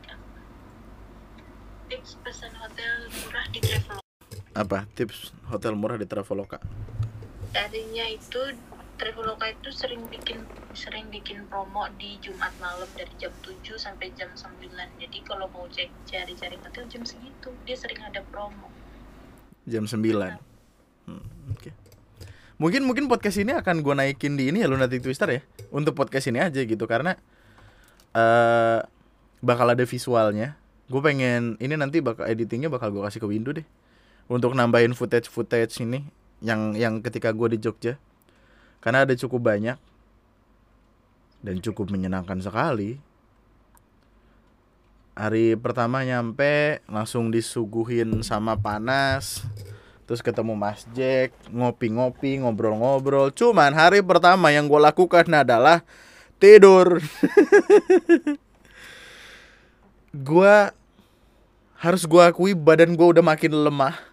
[1.88, 3.98] tips pesan hotel murah di travel
[4.52, 4.78] Apa?
[4.92, 6.60] Tips hotel murah di Traveloka.
[7.56, 8.42] tadinya itu
[8.98, 10.42] Traveloka itu sering bikin
[10.74, 14.58] sering bikin promo di Jumat malam dari jam 7 sampai jam 9
[14.98, 18.68] jadi kalau mau cek cari-cari hotel jam segitu dia sering ada promo
[19.68, 20.00] Jam 9.
[21.04, 21.70] Hmm, Oke.
[22.56, 25.40] Mungkin mungkin podcast ini akan gue naikin di ini ya Lunatic Twister ya.
[25.68, 27.20] Untuk podcast ini aja gitu karena
[28.16, 28.80] eh
[29.44, 30.56] bakal ada visualnya.
[30.88, 33.66] Gue pengen ini nanti bakal editingnya bakal gue kasih ke Windu deh.
[34.26, 36.08] Untuk nambahin footage footage ini
[36.40, 38.00] yang yang ketika gue di Jogja.
[38.78, 39.78] Karena ada cukup banyak
[41.42, 42.98] dan cukup menyenangkan sekali.
[45.18, 49.42] Hari pertama nyampe langsung disuguhin sama panas.
[50.06, 53.34] Terus ketemu Mas Jack, ngopi-ngopi, ngobrol-ngobrol.
[53.34, 55.84] Cuman hari pertama yang gue lakukan adalah
[56.40, 57.02] tidur.
[60.14, 60.72] gua
[61.78, 64.07] harus gua akui badan gua udah makin lemah.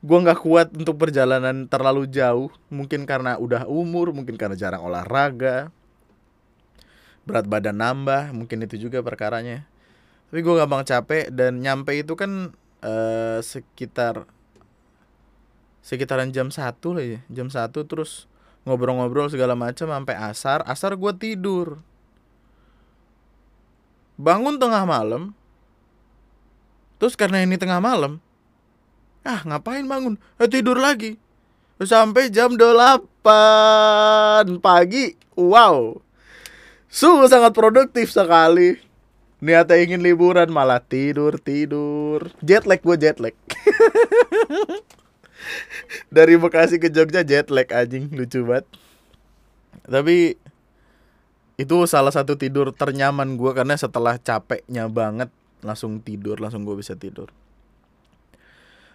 [0.00, 2.48] Gua nggak kuat untuk perjalanan terlalu jauh.
[2.72, 5.68] Mungkin karena udah umur, mungkin karena jarang olahraga.
[7.28, 9.68] Berat badan nambah, mungkin itu juga perkaranya.
[10.32, 14.24] Tapi gua gampang capek dan nyampe itu kan eh, sekitar
[15.80, 18.28] sekitaran jam satu lah ya jam satu terus
[18.68, 21.80] ngobrol-ngobrol segala macam sampai asar asar gue tidur
[24.20, 25.32] bangun tengah malam
[27.00, 28.20] terus karena ini tengah malam
[29.24, 30.16] ah ngapain bangun?
[30.40, 31.20] Eh, tidur lagi.
[31.80, 35.16] Sampai jam 8 pagi.
[35.32, 36.04] Wow.
[36.92, 38.76] Sungguh sangat produktif sekali.
[39.40, 42.28] Niatnya ingin liburan malah tidur tidur.
[42.44, 43.32] Jet lag gue jet lag.
[46.14, 48.12] Dari Bekasi ke Jogja jet lag anjing.
[48.12, 48.68] Lucu banget.
[49.88, 50.36] Tapi
[51.56, 55.28] itu salah satu tidur ternyaman gue karena setelah capeknya banget
[55.60, 57.28] langsung tidur langsung gue bisa tidur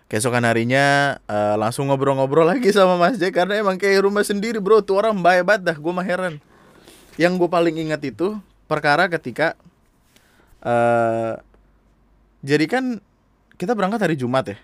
[0.06, 4.82] keesokan harinya eh, langsung ngobrol-ngobrol lagi sama Mas Jack karena emang kayak rumah sendiri bro.
[4.82, 6.38] Tuh orang baik banget dah gue mah heran.
[7.18, 8.38] Yang gue paling ingat itu
[8.70, 9.58] perkara ketika
[10.66, 11.36] eh
[12.46, 13.02] jadi kan
[13.58, 14.58] kita berangkat hari Jumat ya?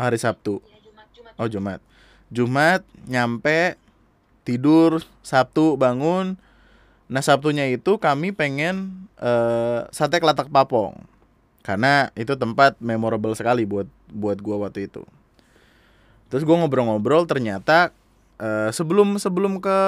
[0.00, 0.64] Hari Sabtu.
[0.64, 1.06] Ya Jumat.
[1.36, 1.80] Oh Jumat.
[2.32, 3.76] Jumat nyampe
[4.48, 6.40] tidur Sabtu bangun.
[7.04, 10.96] Nah Sabtunya itu kami pengen eh, sate kelatak papong
[11.64, 15.00] karena itu tempat memorable sekali buat buat gua waktu itu.
[16.28, 17.88] Terus gua ngobrol-ngobrol ternyata
[18.36, 19.78] eh, sebelum sebelum ke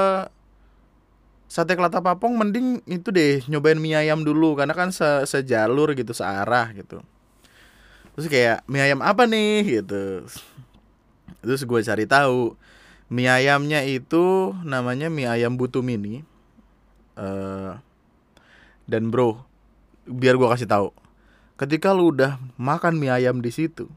[1.47, 6.11] sate kelatak papong mending itu deh nyobain mie ayam dulu karena kan se- sejalur gitu
[6.11, 6.99] searah gitu.
[8.17, 10.27] Terus kayak mie ayam apa nih gitu.
[11.45, 12.57] Terus gue cari tahu
[13.13, 16.25] mie ayamnya itu namanya mie ayam butu mini.
[17.15, 17.73] Eh
[18.87, 19.43] dan bro,
[20.07, 20.95] biar gue kasih tahu,
[21.57, 23.89] ketika lu udah makan mie ayam di situ,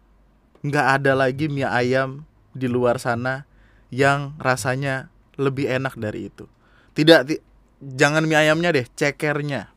[0.64, 3.48] nggak ada lagi mie ayam di luar sana
[3.92, 5.08] yang rasanya
[5.40, 6.48] lebih enak dari itu.
[6.96, 7.44] Tidak, ti-
[7.80, 9.72] jangan mie ayamnya deh, cekernya.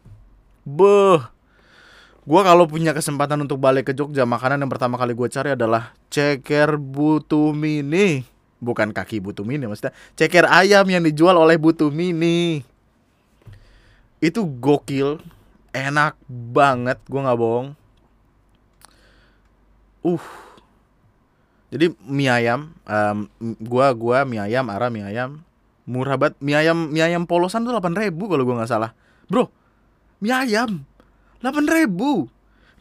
[0.63, 1.23] Beuh,
[2.23, 5.91] Gua kalau punya kesempatan untuk balik ke Jogja, makanan yang pertama kali gue cari adalah
[6.07, 8.23] ceker butu mini.
[8.63, 9.91] Bukan kaki butu mini maksudnya.
[10.15, 12.63] Ceker ayam yang dijual oleh butu mini.
[14.23, 15.19] Itu gokil,
[15.73, 17.69] enak banget, gua nggak bohong.
[20.05, 20.25] Uh.
[21.73, 25.41] Jadi mie ayam, em, gua gua mie ayam, Ara mie ayam,
[25.89, 26.37] murah banget.
[26.45, 28.93] Mie ayam mie ayam polosan tuh 8.000 kalau gua nggak salah.
[29.33, 29.49] Bro,
[30.21, 30.85] mie ayam
[31.41, 32.29] 8000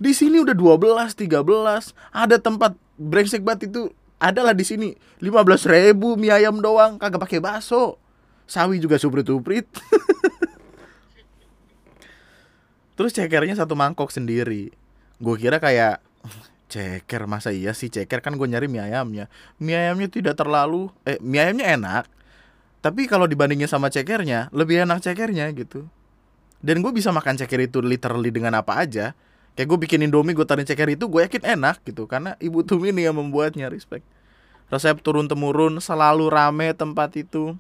[0.02, 1.94] Di sini udah 12, 13.
[2.12, 8.02] Ada tempat brengsek banget itu adalah di sini 15.000 mie ayam doang, kagak pakai bakso.
[8.50, 9.70] Sawi juga suprit-suprit.
[13.02, 14.70] Terus cekernya satu mangkok sendiri.
[15.18, 16.06] Gue kira kayak
[16.70, 19.26] ceker masa iya sih ceker kan gue nyari mie ayamnya.
[19.58, 22.06] Mie ayamnya tidak terlalu eh mie ayamnya enak.
[22.82, 25.86] tapi kalau dibandingin sama cekernya lebih enak cekernya gitu
[26.66, 29.14] dan gue bisa makan ceker itu literally dengan apa aja
[29.54, 32.90] kayak gue bikin indomie gue taruh ceker itu gue yakin enak gitu karena ibu Tumi
[32.90, 34.02] ini yang membuatnya respect
[34.74, 37.54] resep turun temurun selalu rame tempat itu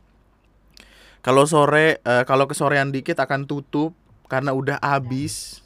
[1.21, 3.93] kalau sore eh, kalau kesorean dikit akan tutup
[4.31, 5.59] karena udah habis.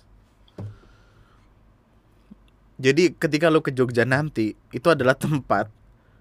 [2.81, 5.69] Jadi ketika lo ke Jogja nanti itu adalah tempat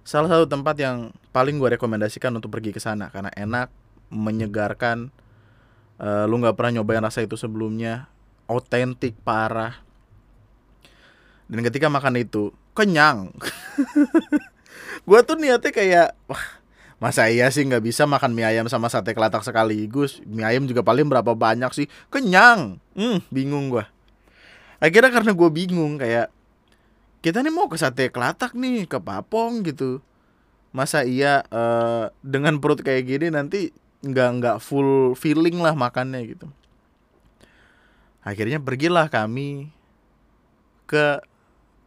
[0.04, 3.08] salah satu tempat yang paling gue rekomendasikan untuk pergi ke sana.
[3.08, 3.72] Karena enak
[4.12, 5.08] menyegarkan
[5.94, 8.10] Eh, lu nggak pernah nyobain rasa itu sebelumnya
[8.50, 9.78] otentik parah.
[11.46, 13.30] Dan ketika makan itu kenyang.
[15.08, 16.44] Gue tuh niatnya kayak wah
[17.04, 20.24] masa iya sih nggak bisa makan mie ayam sama sate kelatak sekaligus?
[20.24, 21.86] Mie ayam juga paling berapa banyak sih?
[22.08, 22.80] Kenyang.
[22.96, 23.84] Hmm bingung gue
[24.84, 26.28] akhirnya karena gue bingung kayak
[27.24, 30.04] kita nih mau ke sate kelatak nih ke papong gitu.
[30.76, 33.72] Masa iya eh, dengan perut kayak gini nanti
[34.04, 36.46] nggak nggak full feeling lah makannya gitu.
[38.20, 39.72] Akhirnya pergilah kami
[40.84, 41.24] ke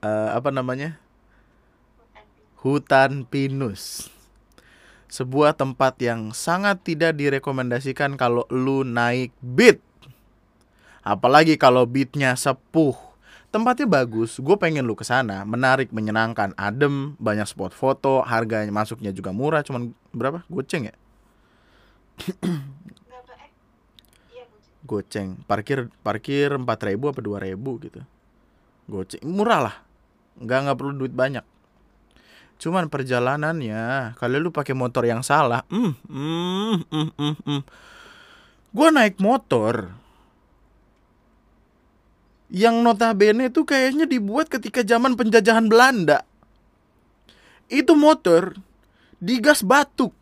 [0.01, 0.97] eh, apa namanya?
[2.58, 4.10] Hutan pinus
[5.08, 9.80] sebuah tempat yang sangat tidak direkomendasikan kalau lu naik beat.
[11.04, 12.96] Apalagi kalau beatnya sepuh.
[13.48, 19.15] Tempatnya bagus gue pengen lu ke sana menarik menyenangkan adem banyak spot foto harganya masuknya
[19.15, 19.63] juga murah.
[19.63, 20.43] Cuman berapa?
[20.52, 20.93] Goceng ya?
[20.93, 21.00] Eh?
[24.36, 24.43] Iya,
[24.84, 25.39] goceng.
[25.48, 28.04] Parkir parkir empat ribu apa dua ribu gitu.
[28.91, 29.24] Goceng.
[29.24, 29.76] Murah lah.
[30.43, 31.48] Nggak nggak perlu duit banyak
[32.58, 37.62] cuman perjalanannya kalau lu pakai motor yang salah hmm hmm hmm hmm, hmm.
[38.74, 39.93] gue naik motor
[42.50, 46.26] yang notabene tuh kayaknya dibuat ketika zaman penjajahan Belanda
[47.70, 48.58] itu motor
[49.22, 50.15] digas batuk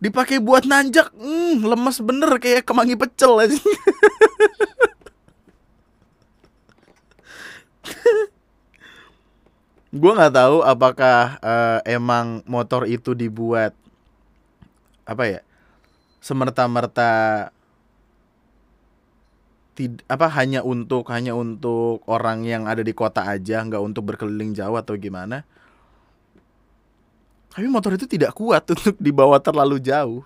[0.00, 3.56] dipakai buat nanjak hmm, lemes bener kayak kemangi pecel aja
[9.96, 13.72] gue nggak tahu apakah eh, emang motor itu dibuat
[15.08, 15.40] apa ya
[16.20, 17.48] semerta-merta
[19.76, 24.52] tid apa hanya untuk hanya untuk orang yang ada di kota aja nggak untuk berkeliling
[24.52, 25.48] jauh atau gimana
[27.56, 30.20] tapi motor itu tidak kuat untuk dibawa terlalu jauh.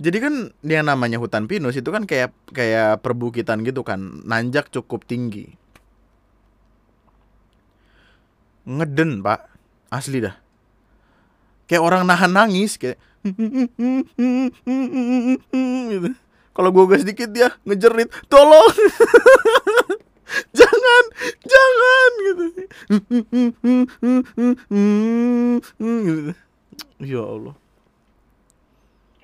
[0.00, 0.34] Jadi kan
[0.64, 5.59] yang namanya hutan pinus itu kan kayak kayak perbukitan gitu kan, nanjak cukup tinggi.
[8.70, 9.50] Ngeden, Pak.
[9.90, 10.38] Asli dah.
[11.66, 12.98] Kayak orang nahan nangis kayak
[15.90, 16.10] gitu.
[16.50, 18.70] Kalau gue gas dikit dia ngejerit, "Tolong!"
[20.58, 21.04] jangan
[21.42, 22.44] jangan gitu
[27.02, 27.54] ya Allah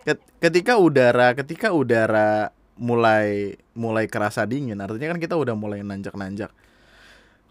[0.02, 6.50] Ket- ketika udara ketika udara mulai mulai kerasa dingin artinya kan kita udah mulai nanjak-nanjak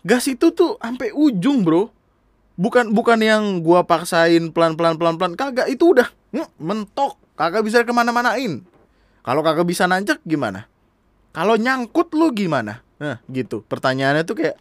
[0.05, 1.89] gas itu tuh sampai ujung bro
[2.55, 7.91] bukan bukan yang gua paksain pelan-pelan pelan-pelan kagak itu udah hmm, mentok kagak bisa ke
[7.91, 8.63] mana-manain
[9.25, 10.69] kalau kagak bisa nanjak gimana
[11.35, 13.63] kalau nyangkut lu gimana Nah, gitu.
[13.67, 14.55] Pertanyaannya tuh kayak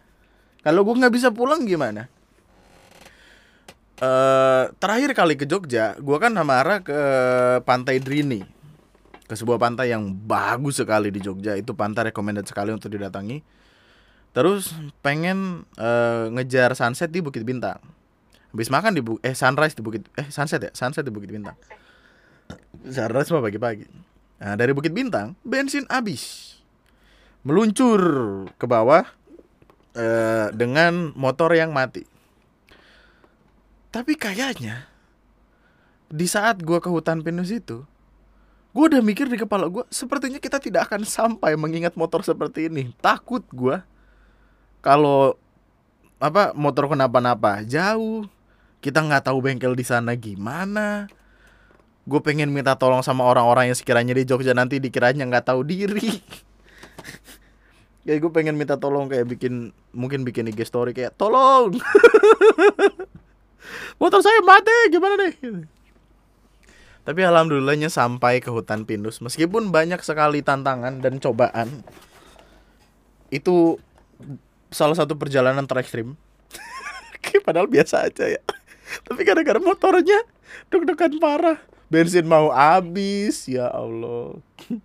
[0.66, 2.10] kalau gue nggak bisa pulang gimana?
[4.02, 6.98] Eh, terakhir kali ke Jogja, gue kan sama Ara ke
[7.62, 8.42] Pantai Drini,
[9.30, 11.54] ke sebuah pantai yang bagus sekali di Jogja.
[11.54, 13.38] Itu pantai recommended sekali untuk didatangi.
[14.34, 17.78] Terus pengen eh, ngejar sunset di Bukit Bintang.
[18.50, 21.54] Habis makan di Bu eh sunrise di Bukit eh sunset ya, sunset di Bukit Bintang.
[22.82, 23.86] Sunrise mah pagi-pagi.
[24.42, 26.54] Nah, dari Bukit Bintang bensin habis
[27.46, 28.02] meluncur
[28.58, 29.06] ke bawah
[29.94, 32.02] eh, dengan motor yang mati.
[33.94, 34.90] Tapi kayaknya
[36.10, 37.86] di saat gua ke hutan pinus itu,
[38.74, 42.90] gua udah mikir di kepala gua, sepertinya kita tidak akan sampai mengingat motor seperti ini.
[42.98, 43.86] Takut gua
[44.84, 45.40] kalau
[46.20, 47.64] apa motor kenapa-napa?
[47.64, 48.28] Jauh,
[48.84, 51.08] kita nggak tahu bengkel di sana gimana.
[52.04, 56.04] Gue pengen minta tolong sama orang-orang yang sekiranya di Jogja nanti dikiranya nggak tahu diri.
[58.06, 61.72] ya gue pengen minta tolong kayak bikin mungkin bikin IG story kayak tolong!
[64.00, 65.32] Motor saya mati gimana deh
[67.04, 69.20] tapi alhamdulillahnya sampai ke hutan pinus.
[69.20, 71.84] Meskipun banyak sekali tantangan dan cobaan
[73.28, 73.76] itu
[74.74, 76.18] salah satu perjalanan terekstrim
[77.46, 78.42] padahal biasa aja ya
[79.06, 80.20] tapi gara-gara motornya
[80.68, 81.58] deg-degan parah
[81.88, 84.34] bensin mau habis ya Allah.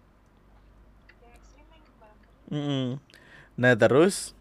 [3.60, 4.34] Nah terus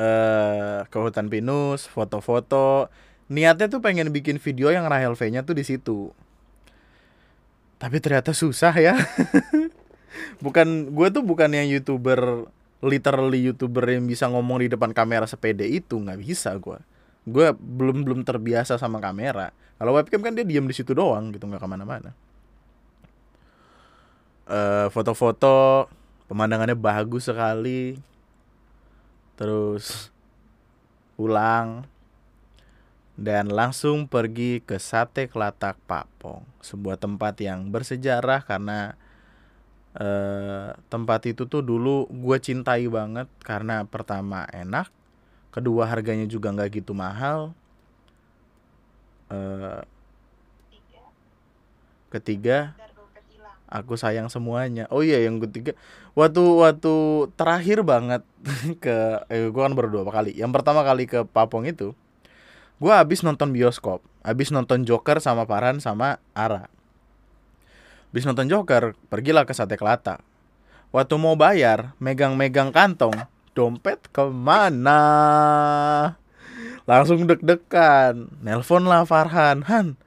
[0.00, 2.88] eh ke hutan pinus, foto-foto.
[3.28, 6.12] Niatnya tuh pengen bikin video yang Rahel V-nya tuh di situ.
[7.78, 8.94] tapi ternyata susah ya
[10.44, 12.48] bukan gue tuh bukan yang youtuber
[12.84, 16.76] literally youtuber yang bisa ngomong di depan kamera sepede itu nggak bisa gue
[17.24, 19.50] gue belum belum terbiasa sama kamera.
[19.80, 22.10] Kalau webcam kan dia diam di situ doang gitu nggak ke mana-mana.
[24.44, 25.88] Eh, foto-foto
[26.28, 27.96] pemandangannya bagus sekali.
[29.40, 30.12] Terus
[31.16, 31.88] pulang.
[33.14, 38.98] Dan langsung pergi ke Sate Kelatak Papong, sebuah tempat yang bersejarah karena
[39.98, 44.90] eh, tempat itu tuh dulu gue cintai banget karena pertama enak,
[45.54, 47.54] kedua harganya juga nggak gitu mahal,
[50.70, 51.02] tiga
[52.12, 52.58] ketiga
[53.68, 54.86] aku sayang semuanya.
[54.94, 55.74] Oh iya yang ketiga
[56.14, 56.94] waktu waktu
[57.34, 58.22] terakhir banget
[58.84, 58.96] ke
[59.30, 60.30] eh, gue kan baru dua kali.
[60.36, 61.94] Yang pertama kali ke Papong itu
[62.82, 66.73] gue habis nonton bioskop, habis nonton Joker sama Paran sama Ara.
[68.14, 70.22] Habis nonton Joker, pergilah ke Sate Kelata.
[70.94, 73.26] Waktu mau bayar, megang-megang kantong,
[73.58, 75.02] dompet ke mana?
[76.86, 79.98] Langsung deg-degan, nelpon lah Farhan, Han,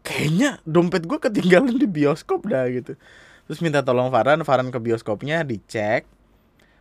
[0.00, 2.96] kayaknya dompet gue ketinggalan di bioskop dah gitu
[3.46, 6.08] terus minta tolong Farhan Farhan ke bioskopnya dicek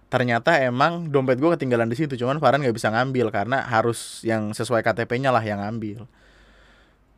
[0.09, 4.55] ternyata emang dompet gue ketinggalan di situ cuman Farhan nggak bisa ngambil karena harus yang
[4.55, 6.09] sesuai KTP-nya lah yang ngambil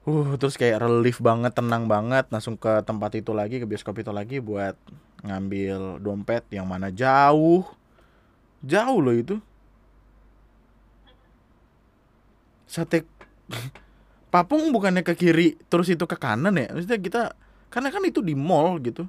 [0.07, 2.25] uh terus kayak relief banget tenang banget.
[2.33, 4.75] Langsung ke tempat itu lagi ke bioskop itu lagi buat
[5.25, 7.65] ngambil dompet yang mana jauh.
[8.65, 9.35] Jauh loh itu.
[12.69, 13.03] Sate
[14.31, 16.71] Papung bukannya ke kiri terus itu ke kanan ya?
[16.71, 17.21] Maksudnya kita
[17.67, 19.03] karena kan itu di mall gitu.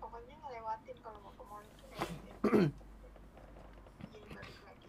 [0.00, 2.12] pokoknya ngelewatin kalau mau ke mall itu kayak
[4.12, 4.88] jadi balik lagi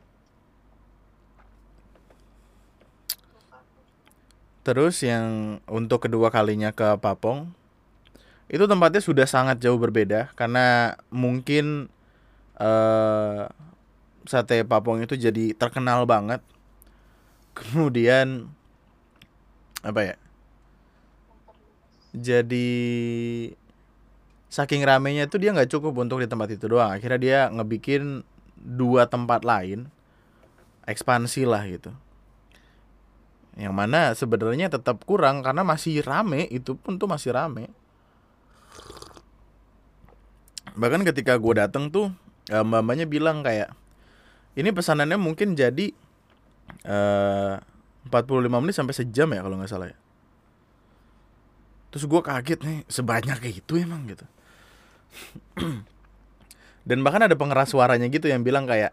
[3.32, 3.80] lupa aku.
[4.64, 7.52] Terus yang untuk kedua kalinya ke Papong
[8.48, 11.92] itu tempatnya sudah sangat jauh berbeda karena mungkin
[12.60, 13.44] eh
[14.24, 16.40] sate Papong itu jadi terkenal banget.
[17.54, 18.48] Kemudian
[19.84, 20.16] apa ya?
[22.16, 22.72] Jadi
[24.48, 26.94] saking ramenya tuh dia nggak cukup untuk di tempat itu doang.
[26.94, 28.24] Akhirnya dia ngebikin
[28.56, 29.92] dua tempat lain
[30.88, 31.92] ekspansi lah gitu.
[33.54, 37.70] Yang mana sebenarnya tetap kurang karena masih rame, itu pun tuh masih rame.
[40.74, 42.10] Bahkan ketika gue dateng tuh
[42.50, 43.70] eh, mbak-mbaknya bilang kayak
[44.58, 45.94] ini pesanannya mungkin jadi
[46.84, 47.56] eh
[48.10, 49.98] 45 menit sampai sejam ya kalau nggak salah ya.
[51.94, 54.26] Terus gue kaget nih sebanyak kayak itu emang gitu.
[56.90, 58.92] Dan bahkan ada pengeras suaranya gitu yang bilang kayak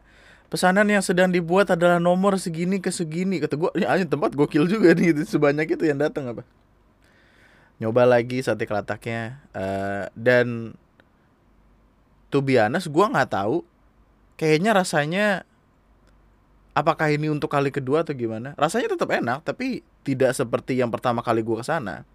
[0.51, 3.39] pesanan yang sedang dibuat adalah nomor segini ke segini.
[3.39, 5.39] Kata gue, ya tempat gokil juga nih gitu.
[5.39, 6.43] Sebanyak itu yang datang apa.
[7.81, 10.77] Nyoba lagi sate kelataknya eh, dan
[12.29, 13.65] to be gue nggak tahu
[14.37, 15.27] kayaknya rasanya
[16.73, 21.21] apakah ini untuk kali kedua atau gimana rasanya tetap enak tapi tidak seperti yang pertama
[21.21, 22.07] kali gue ke sana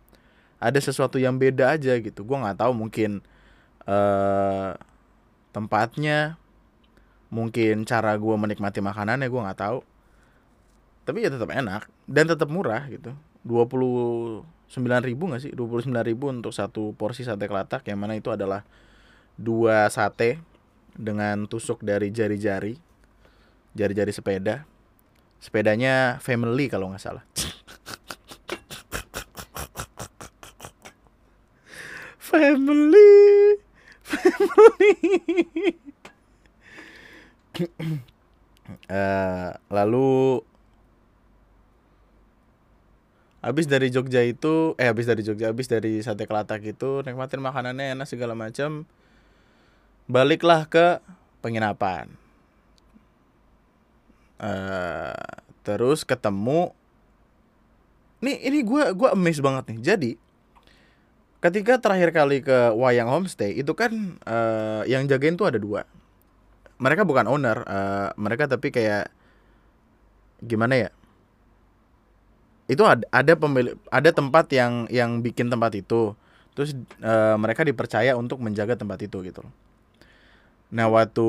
[0.57, 3.19] ada sesuatu yang beda aja gitu gue nggak tahu mungkin
[3.85, 4.71] eh
[5.51, 6.39] tempatnya
[7.35, 9.83] mungkin cara gue menikmati makanannya gue nggak tahu.
[11.03, 13.11] Tapi ya tetap enak dan tetap murah gitu.
[13.43, 15.51] Dua puluh sembilan ribu nggak sih?
[15.51, 18.63] Dua puluh sembilan ribu untuk satu porsi sate kelatak yang mana itu adalah
[19.35, 20.39] dua sate
[20.95, 22.79] dengan tusuk dari jari-jari
[23.75, 24.63] jari-jari sepeda.
[25.43, 27.27] Sepedanya family kalau nggak salah.
[32.25, 33.61] Family.
[34.01, 35.77] Family
[38.89, 40.41] Eh, lalu
[43.45, 47.93] habis dari Jogja itu eh habis dari Jogja habis dari sate kelatak itu nikmatin makanannya
[47.93, 48.89] enak segala macam
[50.09, 50.97] baliklah ke
[51.45, 52.09] penginapan.
[54.41, 55.13] Eh
[55.61, 56.73] terus ketemu
[58.25, 59.79] nih ini gue gua amazed banget nih.
[59.93, 60.11] Jadi
[61.37, 65.85] ketika terakhir kali ke Wayang Homestay itu kan eh, yang jagain tuh ada dua
[66.81, 69.11] mereka bukan owner eh, mereka tapi kayak
[70.43, 70.89] gimana ya?
[72.65, 76.17] Itu ada ada pemilik ada tempat yang yang bikin tempat itu.
[76.55, 76.71] Terus
[77.03, 79.43] eh, mereka dipercaya untuk menjaga tempat itu gitu
[80.73, 81.27] nah waktu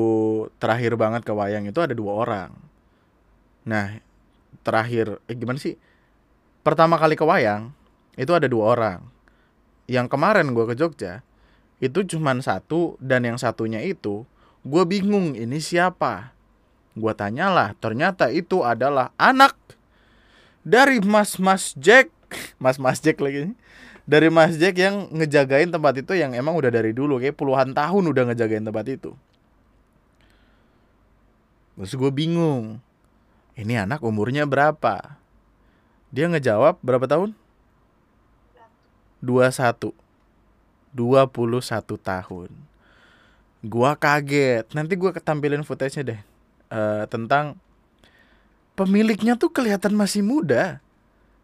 [0.57, 2.51] terakhir banget ke wayang itu ada dua orang.
[3.67, 4.01] Nah
[4.65, 5.77] terakhir eh, gimana sih?
[6.65, 7.71] Pertama kali ke wayang
[8.17, 8.99] itu ada dua orang.
[9.87, 11.23] Yang kemarin gue ke Jogja
[11.77, 14.25] itu cuman satu dan yang satunya itu
[14.67, 16.35] gue bingung ini siapa?
[16.93, 19.55] Gue tanyalah ternyata itu adalah anak
[20.67, 22.11] dari mas mas Jack.
[22.59, 23.55] Mas Mas Jack lagi
[24.03, 28.03] dari Mas Jack yang ngejagain tempat itu yang emang udah dari dulu kayak puluhan tahun
[28.11, 29.15] udah ngejagain tempat itu.
[31.79, 32.83] Terus gue bingung
[33.55, 35.19] ini anak umurnya berapa?
[36.11, 37.31] Dia ngejawab berapa tahun?
[39.23, 39.91] 21
[40.95, 42.49] 21 tahun
[43.67, 44.71] gua kaget.
[44.71, 46.19] Nanti gua ketampilin footage-nya deh.
[46.67, 47.59] Eh, tentang
[48.75, 50.79] pemiliknya tuh kelihatan masih muda.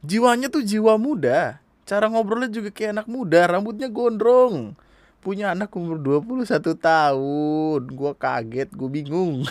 [0.04, 1.64] Jiwanya tuh jiwa muda.
[1.84, 3.48] Cara ngobrolnya juga kayak anak muda.
[3.48, 4.76] Rambutnya gondrong.
[5.24, 7.82] Punya anak umur 21 tahun.
[7.96, 9.48] Gua kaget gue bingung.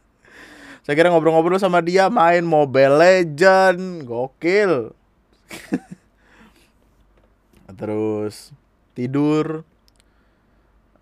[0.84, 4.04] Saya kira ngobrol-ngobrol sama dia main Mobile Legend.
[4.04, 4.92] Gokil.
[7.80, 8.52] Terus
[8.92, 9.64] tidur.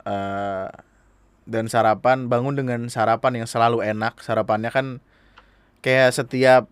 [0.06, 0.85] Eh
[1.46, 4.18] dan sarapan bangun dengan sarapan yang selalu enak.
[4.18, 4.86] Sarapannya kan
[5.80, 6.66] kayak setiap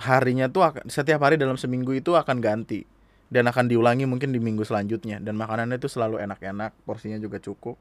[0.00, 2.88] harinya tuh akan setiap hari dalam seminggu itu akan ganti.
[3.32, 5.20] Dan akan diulangi mungkin di minggu selanjutnya.
[5.20, 7.80] Dan makanannya itu selalu enak-enak porsinya juga cukup.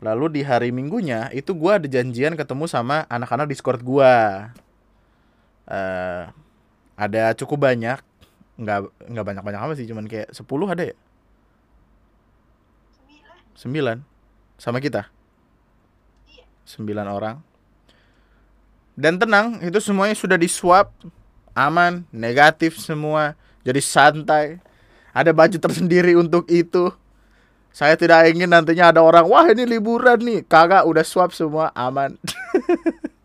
[0.00, 4.48] Lalu di hari minggunya itu gua ada janjian ketemu sama anak-anak discord gua.
[5.68, 6.24] Eh
[6.96, 8.00] ada cukup banyak.
[8.60, 10.96] Nggak nggak banyak banyak apa sih cuman kayak 10 ada ya?
[13.56, 14.04] Sembilan.
[14.04, 14.09] 9
[14.60, 15.08] sama kita.
[16.68, 17.40] 9 orang.
[18.92, 20.92] Dan tenang itu semuanya sudah di swab
[21.56, 23.32] aman negatif semua.
[23.64, 24.60] Jadi santai.
[25.16, 26.92] Ada baju tersendiri untuk itu.
[27.72, 30.44] Saya tidak ingin nantinya ada orang wah ini liburan nih.
[30.44, 32.20] Kagak udah swab semua aman.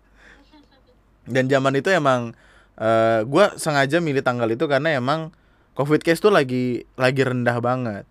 [1.34, 2.32] Dan zaman itu emang
[2.80, 5.32] eh gue sengaja milih tanggal itu karena emang
[5.76, 8.06] covid case tuh lagi lagi rendah banget.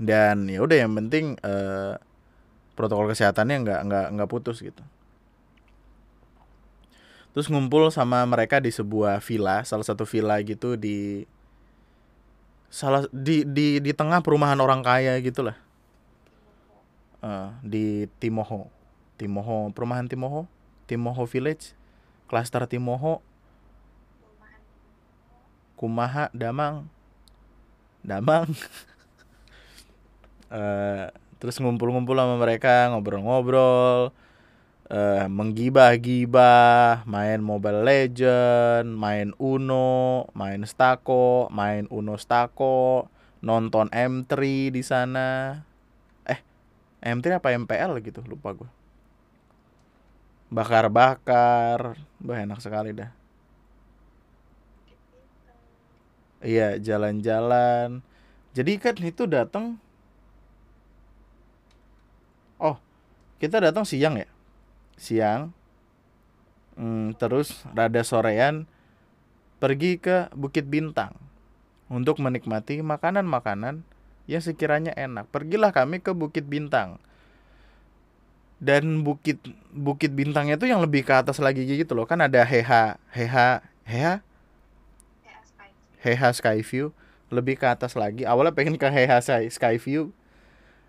[0.00, 1.94] Dan ya udah yang penting eh
[2.78, 4.86] protokol kesehatannya nggak nggak nggak putus gitu.
[7.34, 11.26] Terus ngumpul sama mereka di sebuah villa salah satu villa gitu di
[12.70, 15.58] salah di di di tengah perumahan orang kaya gitulah.
[17.18, 18.70] Eh, di Timoho.
[19.18, 20.46] Timoho perumahan Timoho?
[20.86, 21.74] Timoho Village?
[22.30, 23.18] Klaster Timoho.
[25.74, 26.86] Kumaha Damang?
[28.06, 28.46] Damang.
[30.48, 34.10] Eh, terus ngumpul-ngumpul sama mereka ngobrol-ngobrol
[34.88, 43.06] eh menggibah-gibah main Mobile Legend main Uno main Stako main Uno Stako
[43.44, 44.34] nonton M3
[44.74, 45.62] di sana.
[46.26, 46.40] Eh
[47.04, 48.70] M3 apa MPL gitu lupa gue
[50.48, 53.12] bakar-bakar bah enak sekali dah.
[56.38, 58.00] Iya, jalan-jalan.
[58.54, 59.76] Jadi kan itu datang
[62.58, 62.74] Oh,
[63.38, 64.28] kita datang siang ya?
[64.98, 65.54] Siang.
[66.78, 68.70] Hmm, terus rada sorean
[69.58, 71.18] pergi ke Bukit Bintang
[71.90, 73.82] untuk menikmati makanan-makanan
[74.30, 75.26] yang sekiranya enak.
[75.34, 77.02] Pergilah kami ke Bukit Bintang.
[78.58, 79.38] Dan bukit
[79.70, 82.06] Bukit Bintangnya itu yang lebih ke atas lagi gitu loh.
[82.06, 84.22] Kan ada Heha, Heha, Heha,
[85.46, 85.70] Sky.
[86.02, 86.90] Heha Skyview
[87.28, 90.10] lebih ke atas lagi awalnya pengen ke Heha Sky- Skyview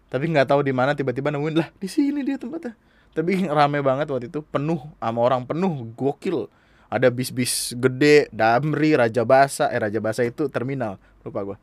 [0.09, 2.73] tapi nggak tahu di mana tiba-tiba nemuin lah di sini dia tempatnya.
[3.13, 6.49] Tapi rame banget waktu itu penuh sama orang penuh gokil.
[6.89, 11.57] Ada bis-bis gede Damri Raja Basa eh Raja Basa itu terminal lupa gua.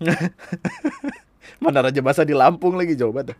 [1.64, 3.32] Mana Raja Basa di Lampung lagi jauh banget.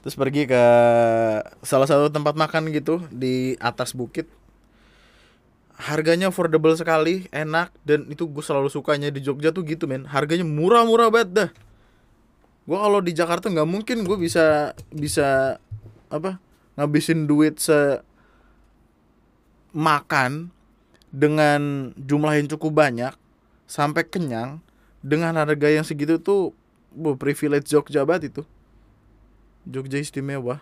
[0.00, 0.62] Terus pergi ke
[1.60, 4.30] salah satu tempat makan gitu di atas bukit
[5.80, 10.44] harganya affordable sekali, enak dan itu gue selalu sukanya di Jogja tuh gitu men, harganya
[10.44, 11.50] murah-murah banget dah.
[12.68, 15.56] Gue kalau di Jakarta nggak mungkin gue bisa bisa
[16.12, 16.36] apa
[16.76, 18.04] ngabisin duit se
[19.72, 20.52] makan
[21.10, 23.14] dengan jumlah yang cukup banyak
[23.64, 24.60] sampai kenyang
[25.00, 26.52] dengan harga yang segitu tuh
[26.92, 28.42] bu privilege Jogja banget itu.
[29.64, 30.60] Jogja istimewa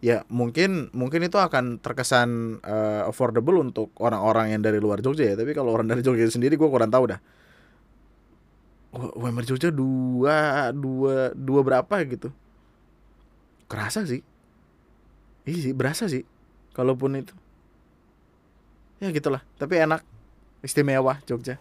[0.00, 5.36] ya mungkin mungkin itu akan terkesan eh, affordable untuk orang-orang yang dari luar Jogja ya.
[5.36, 7.20] Tapi kalau orang dari Jogja sendiri gue kurang tahu dah.
[8.90, 12.32] UMR Jogja dua dua dua berapa gitu.
[13.70, 14.24] Kerasa sih.
[15.46, 16.26] Iya sih berasa sih.
[16.74, 17.36] Kalaupun itu.
[18.98, 19.44] Ya gitulah.
[19.60, 20.02] Tapi enak.
[20.60, 21.56] Istimewa Jogja.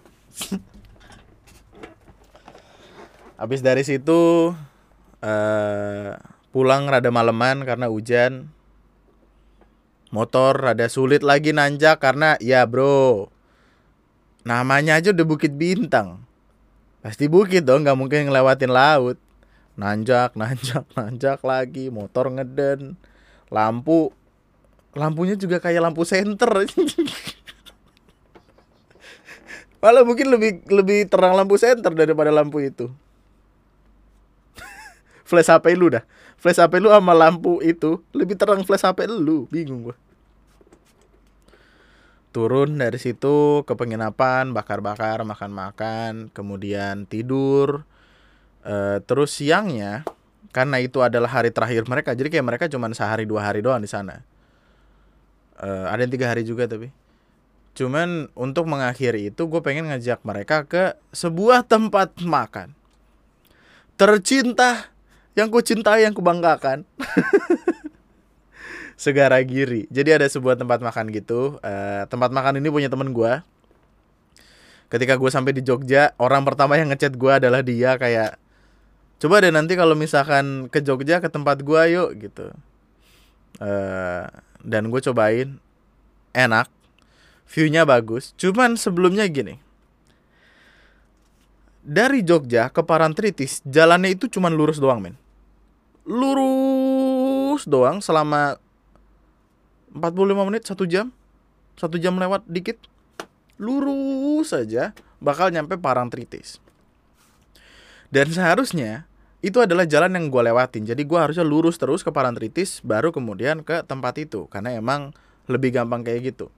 [3.40, 4.52] Habis dari situ
[5.20, 5.59] eh
[6.50, 8.50] pulang rada maleman karena hujan.
[10.10, 13.30] Motor rada sulit lagi nanjak karena ya bro
[14.48, 16.26] namanya aja udah bukit bintang.
[17.06, 19.18] Pasti bukit dong nggak mungkin ngelewatin laut.
[19.78, 22.98] Nanjak nanjak nanjak lagi motor ngeden
[23.54, 24.10] lampu.
[24.98, 26.50] Lampunya juga kayak lampu senter.
[29.80, 32.92] Malah mungkin lebih lebih terang lampu senter daripada lampu itu.
[35.30, 36.04] flash HP lu dah.
[36.40, 39.46] Flash HP lu sama lampu itu lebih terang flash HP lu.
[39.52, 39.96] Bingung gua.
[42.32, 47.84] Turun dari situ ke penginapan, bakar-bakar, makan-makan, kemudian tidur.
[48.64, 50.08] Eh, terus siangnya
[50.56, 53.90] karena itu adalah hari terakhir mereka, jadi kayak mereka cuma sehari dua hari doang di
[53.90, 54.24] sana.
[55.60, 56.88] Eh, ada yang tiga hari juga tapi.
[57.76, 62.76] Cuman untuk mengakhiri itu gue pengen ngajak mereka ke sebuah tempat makan
[64.00, 64.88] tercinta
[65.40, 66.84] yang ku cintai yang ku banggakan.
[69.00, 69.88] Segara Giri.
[69.88, 71.56] Jadi ada sebuah tempat makan gitu.
[71.64, 73.40] Eh, tempat makan ini punya temen gue.
[74.92, 78.36] Ketika gue sampai di Jogja, orang pertama yang ngechat gue adalah dia kayak,
[79.24, 82.52] coba deh nanti kalau misalkan ke Jogja ke tempat gue yuk gitu.
[83.64, 84.26] Eh,
[84.66, 85.62] dan gue cobain,
[86.36, 86.68] enak,
[87.48, 88.36] viewnya bagus.
[88.36, 89.62] Cuman sebelumnya gini,
[91.90, 95.16] dari Jogja ke Parantritis jalannya itu cuman lurus doang men
[96.08, 98.60] lurus doang selama
[99.96, 101.12] 45 menit satu jam.
[101.80, 102.76] Satu jam lewat dikit
[103.56, 106.60] lurus saja bakal nyampe Parangtritis
[108.10, 109.06] dan seharusnya
[109.40, 110.84] itu adalah jalan yang gue lewatin.
[110.84, 115.16] Jadi gue harusnya lurus terus ke Parangtritis baru kemudian ke tempat itu karena emang
[115.48, 116.52] lebih gampang kayak gitu.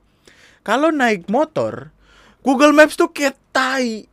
[0.66, 1.94] Kalau naik motor
[2.42, 4.10] Google Maps tuh kayak tai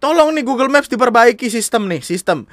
[0.00, 2.48] Tolong nih Google Maps diperbaiki sistem nih, sistem.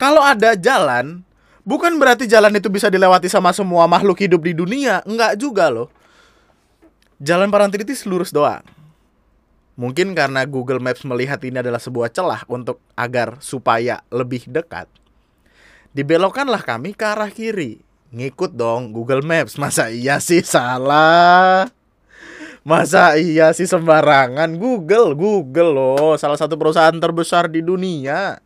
[0.00, 1.20] Kalau ada jalan,
[1.60, 5.92] bukan berarti jalan itu bisa dilewati sama semua makhluk hidup di dunia, enggak juga loh.
[7.20, 8.64] Jalan Parangtritis lurus doang.
[9.76, 14.88] Mungkin karena Google Maps melihat ini adalah sebuah celah untuk agar supaya lebih dekat.
[15.92, 17.84] Dibelokkanlah kami ke arah kiri.
[18.08, 19.60] Ngikut dong Google Maps.
[19.60, 21.68] Masa iya sih salah?
[22.64, 28.36] Masa iya sih sembarangan Google, Google loh Salah satu perusahaan terbesar di dunia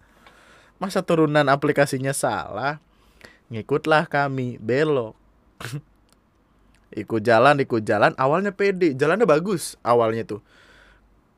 [0.82, 2.82] Masa turunan aplikasinya salah?
[3.48, 5.14] Ngikutlah kami, belok.
[6.94, 10.46] Ikut jalan, ikut jalan Awalnya pede, jalannya bagus awalnya tuh.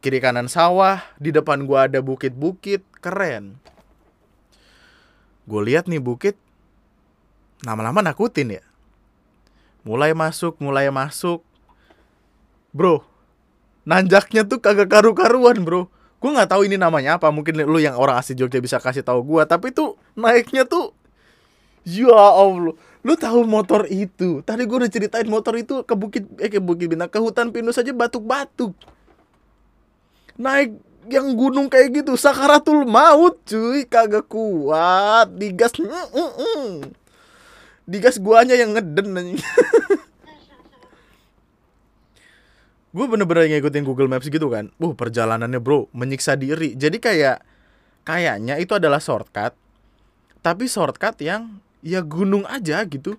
[0.05, 3.57] Kiri kanan sawah Di depan gua ada bukit-bukit Keren.
[5.49, 6.37] Gue lihat nih bukit
[7.65, 8.65] Lama-lama nakutin ya.
[9.81, 11.41] Mulai masuk, mulai masuk.
[12.77, 13.17] Bro
[13.87, 15.87] nanjaknya tuh kagak karu-karuan bro
[16.27, 19.23] gue nggak tahu ini namanya apa mungkin lu yang orang asli Jogja bisa kasih tahu
[19.23, 20.91] gue tapi tuh naiknya tuh
[21.87, 22.75] ya allah.
[23.07, 24.43] Lu tahu motor itu?
[24.43, 27.79] Tadi gue udah ceritain motor itu ke bukit eh ke bukit bintang ke hutan pinus
[27.79, 28.75] aja batuk-batuk.
[30.35, 30.75] Naik
[31.07, 35.31] yang gunung kayak gitu sakaratul maut cuy kagak kuat.
[35.39, 36.71] Digas mm, mm,
[37.87, 39.15] digas guanya yang ngeden
[42.97, 44.73] gue bener-bener ngikutin Google Maps gitu kan.
[44.81, 46.73] Uh perjalanannya bro menyiksa diri.
[46.73, 47.45] Jadi kayak
[48.09, 49.53] kayaknya itu adalah shortcut
[50.47, 53.19] tapi shortcut yang ya gunung aja gitu.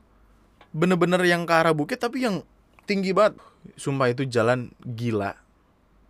[0.72, 2.40] Bener-bener yang ke arah bukit tapi yang
[2.88, 3.36] tinggi banget.
[3.76, 5.36] Sumpah itu jalan gila.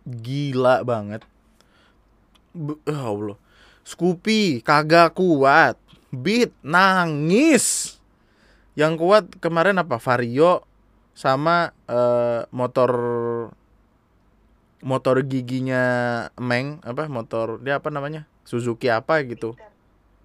[0.06, 1.26] Gila banget.
[2.54, 3.38] Be oh Allah.
[3.82, 5.74] Scoopy kagak kuat.
[6.14, 7.98] Beat nangis.
[8.78, 9.98] Yang kuat kemarin apa?
[9.98, 10.62] Vario
[11.18, 12.90] sama uh, motor
[14.78, 15.82] motor giginya
[16.38, 18.30] Meng apa motor dia apa namanya?
[18.46, 19.58] Suzuki apa gitu.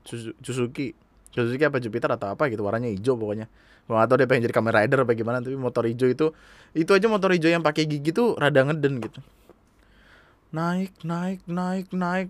[0.05, 0.93] Suzuki.
[1.33, 3.49] Suzuki apa Jupiter atau apa gitu warnanya hijau pokoknya.
[3.89, 6.29] Gua gak tau dia pengen jadi Kamen Rider apa gimana tapi motor hijau itu
[6.77, 9.17] itu aja motor hijau yang pakai gigi tuh rada ngeden gitu.
[10.53, 12.29] Naik naik naik naik.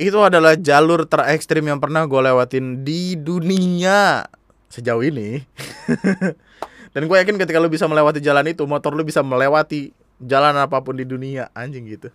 [0.00, 4.24] Itu adalah jalur terekstrim yang pernah gue lewatin di dunia
[4.74, 5.46] sejauh ini.
[6.94, 10.82] Dan gue yakin ketika lu bisa melewati jalan itu motor lu bisa melewati jalan apa
[10.82, 12.10] pun di dunia anjing gitu.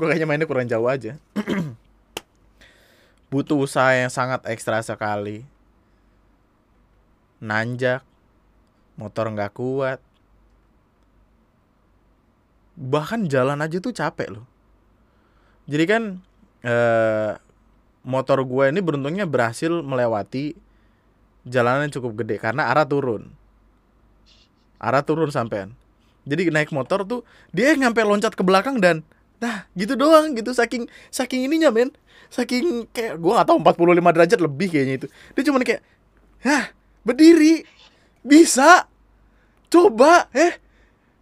[0.00, 1.20] Gue kayaknya mainnya kurang jauh aja.
[3.32, 5.44] Butuh usaha yang sangat ekstra sekali.
[7.44, 8.00] Nanjak
[8.96, 10.00] motor nggak kuat.
[12.78, 14.46] Bahkan jalan aja tuh capek loh.
[15.68, 16.02] Jadi kan
[16.64, 17.32] eh,
[18.06, 20.67] motor gue ini beruntungnya berhasil melewati
[21.48, 23.32] jalanan cukup gede karena arah turun.
[24.78, 25.74] Arah turun sampean.
[26.28, 29.00] Jadi naik motor tuh dia nyampe loncat ke belakang dan
[29.40, 30.52] nah gitu doang gitu.
[30.52, 31.90] Saking saking ininya men.
[32.28, 35.06] Saking kayak gua nggak tahu 45 derajat lebih kayaknya itu.
[35.08, 35.82] Dia cuma kayak
[36.44, 36.70] hah
[37.02, 37.64] berdiri?
[38.20, 38.84] Bisa?
[39.72, 40.60] Coba eh?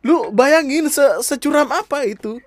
[0.03, 2.43] Lu bayangin se securam apa itu?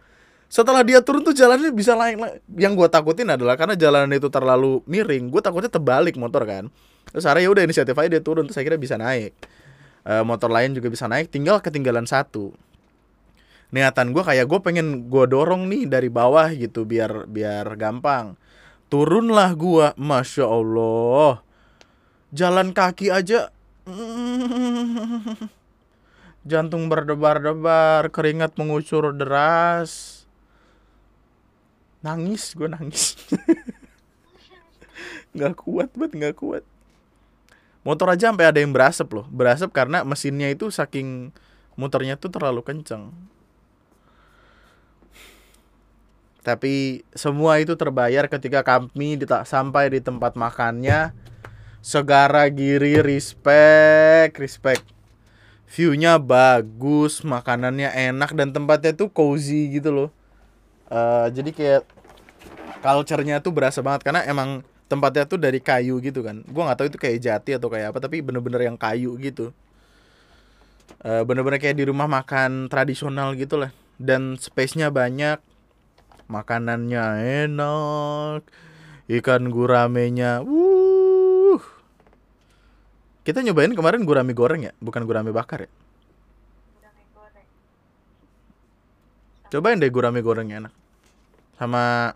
[0.49, 2.17] Setelah dia turun tuh jalannya bisa lain
[2.57, 6.73] yang gue takutin adalah karena jalanan itu terlalu miring gue takutnya terbalik motor kan
[7.09, 9.33] terus akhirnya ya udah inisiatif aja dia turun terus akhirnya bisa naik.
[10.07, 12.55] Eh, motor lain juga bisa naik tinggal ketinggalan satu.
[13.69, 18.33] Niatan gue kayak gue pengen gue dorong nih dari bawah gitu biar biar gampang.
[18.89, 21.45] Turunlah gua masya allah.
[22.33, 23.53] Jalan kaki aja.
[26.49, 30.25] Jantung berdebar-debar keringat mengucur deras.
[32.01, 33.13] Nangis gue nangis.
[35.37, 36.65] Nggak kuat banget nggak kuat
[37.89, 39.25] motor aja sampai ada yang berasap loh.
[39.33, 41.33] Berasap karena mesinnya itu saking
[41.73, 43.09] muternya tuh terlalu kenceng.
[46.45, 51.17] Tapi semua itu terbayar ketika kami dita- sampai di tempat makannya.
[51.81, 54.85] Segara giri respect respect.
[55.65, 60.09] Viewnya bagus makanannya enak dan tempatnya tuh cozy gitu loh.
[60.93, 61.83] Eh, jadi kayak
[62.85, 64.05] culture-nya tuh berasa banget.
[64.05, 66.41] Karena emang tempatnya tuh dari kayu gitu kan.
[66.49, 69.53] Gua nggak tahu itu kayak jati atau kayak apa tapi bener-bener yang kayu gitu.
[71.05, 73.71] Eh, bener-bener kayak di rumah makan tradisional gitu lah
[74.01, 75.39] dan space-nya banyak
[76.27, 77.05] makanannya
[77.47, 78.41] enak
[79.07, 81.61] ikan guramenya wuh.
[83.23, 84.73] Kita nyobain kemarin gurame goreng ya?
[84.81, 85.71] Bukan gurame bakar ya?
[89.49, 90.73] Cobain deh gurame gorengnya enak.
[91.57, 92.13] Sama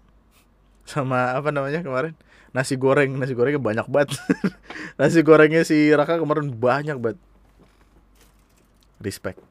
[0.84, 2.14] sama apa namanya kemarin
[2.54, 4.14] nasi goreng nasi gorengnya banyak banget.
[5.02, 7.20] Nasi gorengnya si Raka kemarin banyak banget.
[9.02, 9.42] Respect.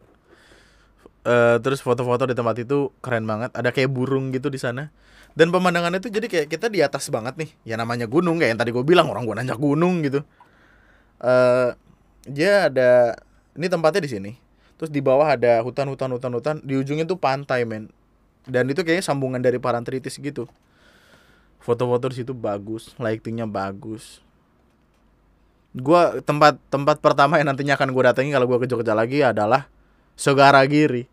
[1.26, 3.50] Eh, terus foto-foto di tempat itu keren banget.
[3.58, 4.94] Ada kayak burung gitu di sana.
[5.34, 7.50] Dan pemandangannya tuh jadi kayak kita di atas banget nih.
[7.66, 10.22] Ya namanya gunung kayak yang tadi gue bilang orang gue nanjak gunung gitu.
[11.18, 11.70] Eh
[12.30, 13.18] dia ada
[13.58, 14.32] ini tempatnya di sini.
[14.78, 17.90] Terus di bawah ada hutan hutan hutan hutan di ujungnya tuh pantai men.
[18.46, 20.46] Dan itu kayaknya sambungan dari Parantritis gitu
[21.62, 24.18] foto-foto di situ bagus lightingnya bagus.
[25.72, 29.70] Gua tempat tempat pertama yang nantinya akan gue datangi kalau gua ke Jogja lagi adalah
[30.12, 31.08] Sogaragiri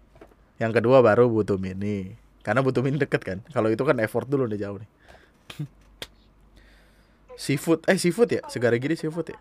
[0.60, 3.40] yang kedua baru Butuh Mini karena Butuh Mini deket kan?
[3.56, 4.90] Kalau itu kan effort dulu udah jauh nih.
[7.40, 8.44] Seafood eh seafood ya?
[8.52, 9.40] Sogaragiri seafood ya?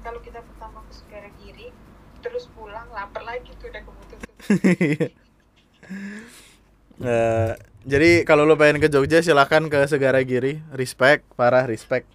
[0.00, 1.68] Kalau kita pertama ke Segara Giri,
[2.24, 5.12] terus pulang lapar lagi tuh udah kebutuhan.
[7.00, 12.06] Eh, jadi kalau lo pengen ke Jogja silahkan ke Segara Giri respect parah respect.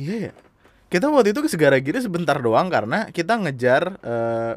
[0.00, 0.32] Iya ya.
[0.92, 4.54] Kita waktu itu ke Segara Giri sebentar doang karena kita ngejar eh,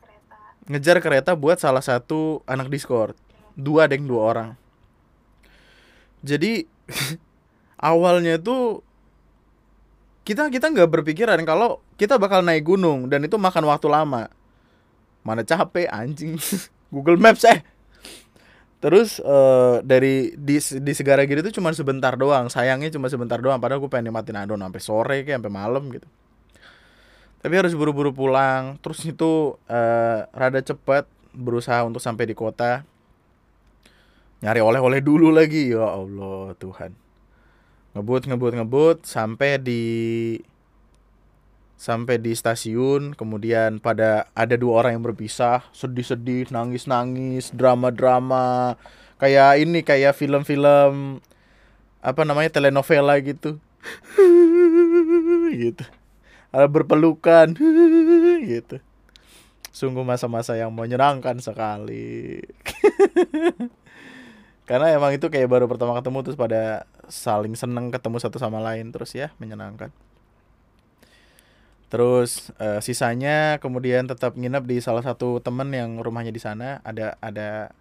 [0.00, 0.36] Kereta.
[0.70, 3.14] ngejar kereta buat salah satu anak Discord.
[3.58, 4.50] Dua deng dua orang.
[6.22, 6.64] Jadi
[7.90, 8.82] awalnya tuh
[10.20, 14.28] kita kita nggak berpikiran kalau kita bakal naik gunung dan itu makan waktu lama.
[15.24, 16.36] Mana capek anjing.
[16.94, 17.64] Google Maps eh.
[18.80, 22.48] Terus eh, dari di di segara gitu tuh cuma sebentar doang.
[22.48, 23.60] Sayangnya cuma sebentar doang.
[23.60, 26.08] Padahal gue pengen nikmatin Adon sampai sore kayak sampai malam gitu.
[27.40, 28.76] Tapi harus buru-buru pulang.
[28.80, 32.84] Terus itu eh, rada cepat berusaha untuk sampai di kota.
[34.40, 35.72] Nyari oleh-oleh dulu lagi.
[35.72, 37.09] Ya Allah Tuhan
[37.96, 39.82] ngebut ngebut ngebut sampai di
[41.80, 48.76] sampai di stasiun kemudian pada ada dua orang yang berpisah sedih-sedih nangis-nangis drama-drama
[49.20, 51.24] kayak ini kayak film-film
[52.00, 53.60] apa namanya telenovela gitu.
[55.50, 55.82] Gitu.
[56.54, 57.52] Ada berpelukan
[58.54, 58.78] gitu.
[59.74, 62.38] Sungguh masa-masa yang menyenangkan sekali.
[64.70, 68.94] Karena emang itu kayak baru pertama ketemu terus pada saling seneng ketemu satu sama lain
[68.94, 69.90] terus ya menyenangkan.
[71.90, 76.78] Terus eh, sisanya kemudian tetap nginep di salah satu temen yang rumahnya di sana.
[76.86, 77.74] Ada ada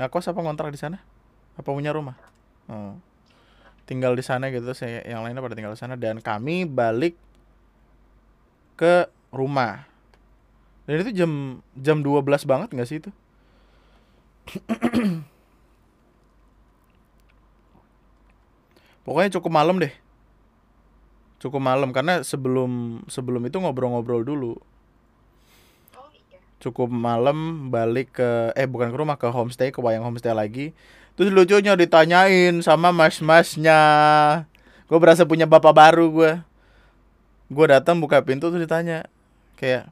[0.00, 0.98] nggak kos apa ngontrak di sana?
[1.60, 2.16] Apa punya rumah?
[2.70, 2.96] Oh.
[3.90, 5.94] tinggal di sana gitu saya yang lainnya pada tinggal di sana.
[6.00, 7.18] Dan kami balik
[8.80, 9.84] ke rumah.
[10.88, 13.10] Dan itu jam jam 12 banget nggak sih itu
[19.10, 19.90] pokoknya cukup malam deh.
[21.42, 24.54] Cukup malam karena sebelum sebelum itu ngobrol-ngobrol dulu.
[26.62, 30.70] Cukup malam balik ke eh bukan ke rumah ke homestay ke wayang homestay lagi.
[31.18, 33.82] Terus lucunya ditanyain sama mas-masnya.
[34.86, 36.32] Gue berasa punya bapak baru gue
[37.50, 39.10] gue datang buka pintu terus ditanya
[39.58, 39.90] kayak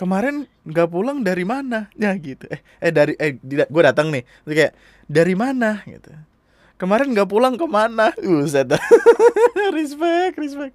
[0.00, 1.92] kemarin nggak pulang dari mana?
[2.00, 2.48] Ya gitu.
[2.48, 4.24] Eh eh dari eh gue datang nih.
[4.48, 4.72] Terus kayak
[5.04, 5.84] dari mana?
[5.84, 6.35] Gitu
[6.76, 8.12] kemarin nggak pulang ke mana?
[8.16, 8.72] Buset.
[9.76, 10.74] Respect respect.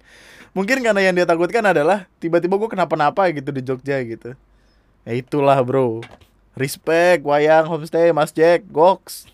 [0.52, 4.36] Mungkin karena yang dia takutkan adalah tiba-tiba gue kenapa-napa gitu di Jogja gitu.
[5.08, 6.04] Ya itulah bro.
[6.52, 9.32] Respect wayang homestay mas Jack goks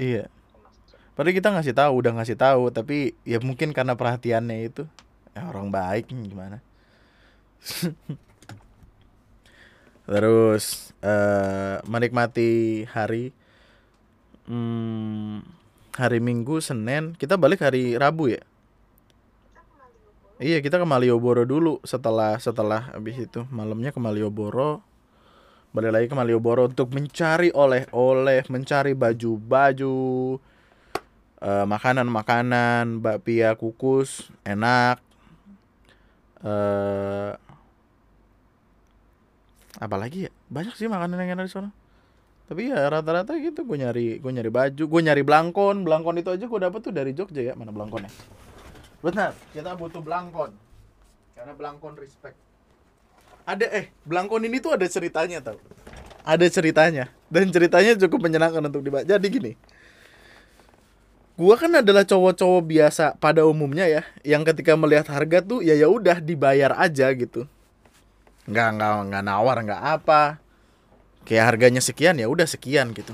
[0.00, 0.24] iya.
[1.14, 4.88] Padahal kita ngasih tahu udah ngasih tahu tapi ya mungkin karena perhatiannya itu.
[5.36, 6.64] Ya orang baik gimana?
[10.08, 13.32] Terus eh menikmati hari
[14.48, 15.40] hmm,
[15.96, 18.42] hari Minggu Senin kita balik hari Rabu ya.
[20.40, 24.80] Iya kita ke Malioboro dulu setelah setelah habis itu malamnya ke Malioboro
[25.70, 29.96] balik lagi ke Malioboro untuk mencari oleh-oleh mencari baju-baju
[31.44, 34.98] eh, makanan-makanan bakpia kukus enak
[36.40, 37.36] eh
[39.76, 41.70] apa lagi ya banyak sih makanan yang enak di sana
[42.50, 46.44] tapi ya rata-rata gitu gue nyari gue nyari baju gue nyari blangkon blangkon itu aja
[46.50, 48.10] gue dapet tuh dari Jogja ya mana blangkonnya
[49.00, 50.52] Benar, kita butuh belangkon.
[51.32, 52.36] Karena belangkon respect.
[53.48, 55.56] Ada eh, belangkon ini tuh ada ceritanya tau.
[56.20, 59.08] Ada ceritanya dan ceritanya cukup menyenangkan untuk dibaca.
[59.08, 59.52] Jadi gini.
[61.40, 65.88] Gua kan adalah cowok-cowok biasa pada umumnya ya, yang ketika melihat harga tuh ya ya
[65.88, 67.48] udah dibayar aja gitu.
[68.48, 70.22] Nggak nggak nggak nawar nggak apa.
[71.28, 73.12] Kayak harganya sekian ya udah sekian gitu.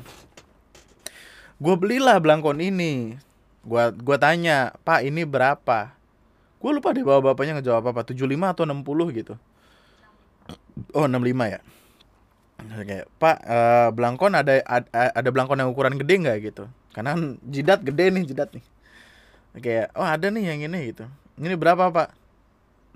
[1.58, 3.18] Gua belilah belangkon ini.
[3.66, 5.90] Gua gua tanya pak ini berapa?
[6.62, 9.34] Gua lupa deh bawa bapaknya ngejawab apa 75 atau 60 gitu.
[10.94, 11.60] Oh 65 ya?
[12.56, 16.38] Kayak pak eh, belangkon ada, ada ada belangkon yang ukuran gede nggak?
[16.52, 16.64] gitu.
[16.94, 18.64] Karena kan jidat gede nih jidat nih.
[19.58, 21.04] Kayak oh ada nih yang ini gitu.
[21.36, 22.14] Ini berapa pak?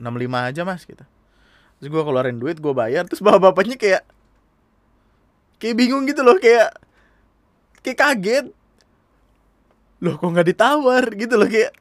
[0.00, 1.04] 65 aja mas gitu
[1.80, 4.04] terus gua keluarin duit gua bayar terus bapak bapaknya kayak
[5.56, 6.72] kayak bingung gitu loh kayak
[7.84, 8.46] kayak kaget.
[10.00, 11.72] Loh kok nggak ditawar gitu loh kayak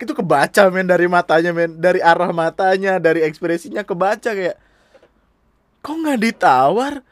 [0.00, 4.56] itu kebaca men dari matanya men dari arah matanya dari ekspresinya kebaca kayak
[5.84, 7.04] kok nggak ditawar?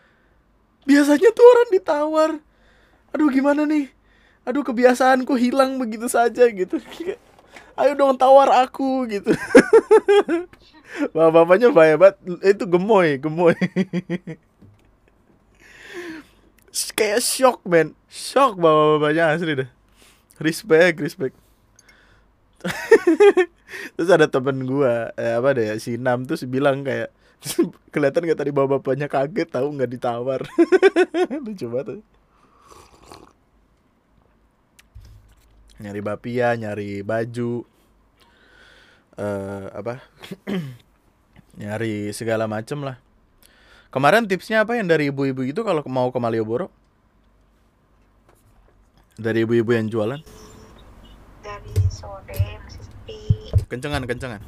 [0.89, 2.31] Biasanya tuh orang ditawar.
[3.13, 3.93] Aduh gimana nih?
[4.49, 6.81] Aduh kebiasaanku hilang begitu saja gitu.
[7.81, 9.33] Ayo dong tawar aku gitu
[11.15, 12.17] bapak-bapaknya bahaya banget.
[12.45, 13.57] Itu gemoy gemoy.
[16.97, 17.97] Kayak shock men.
[18.09, 19.71] Shock bapak-bapaknya asli deh.
[20.41, 21.35] Respect respect.
[23.97, 27.11] Terus ada temen gua eh, apa deh si Nam terus bilang kayak
[27.93, 30.41] kelihatan nggak tadi bapak bapaknya kaget tahu nggak ditawar.
[31.45, 32.05] Lucu banget
[35.83, 37.67] nyari bapia nyari baju
[39.19, 40.01] eh apa
[41.61, 42.97] nyari segala macem lah
[43.93, 46.73] kemarin tipsnya apa yang dari ibu-ibu itu kalau mau ke Malioboro
[49.21, 50.21] dari ibu-ibu yang jualan
[51.43, 53.21] Dari sore masih sepi.
[53.69, 54.41] kencengan kencengan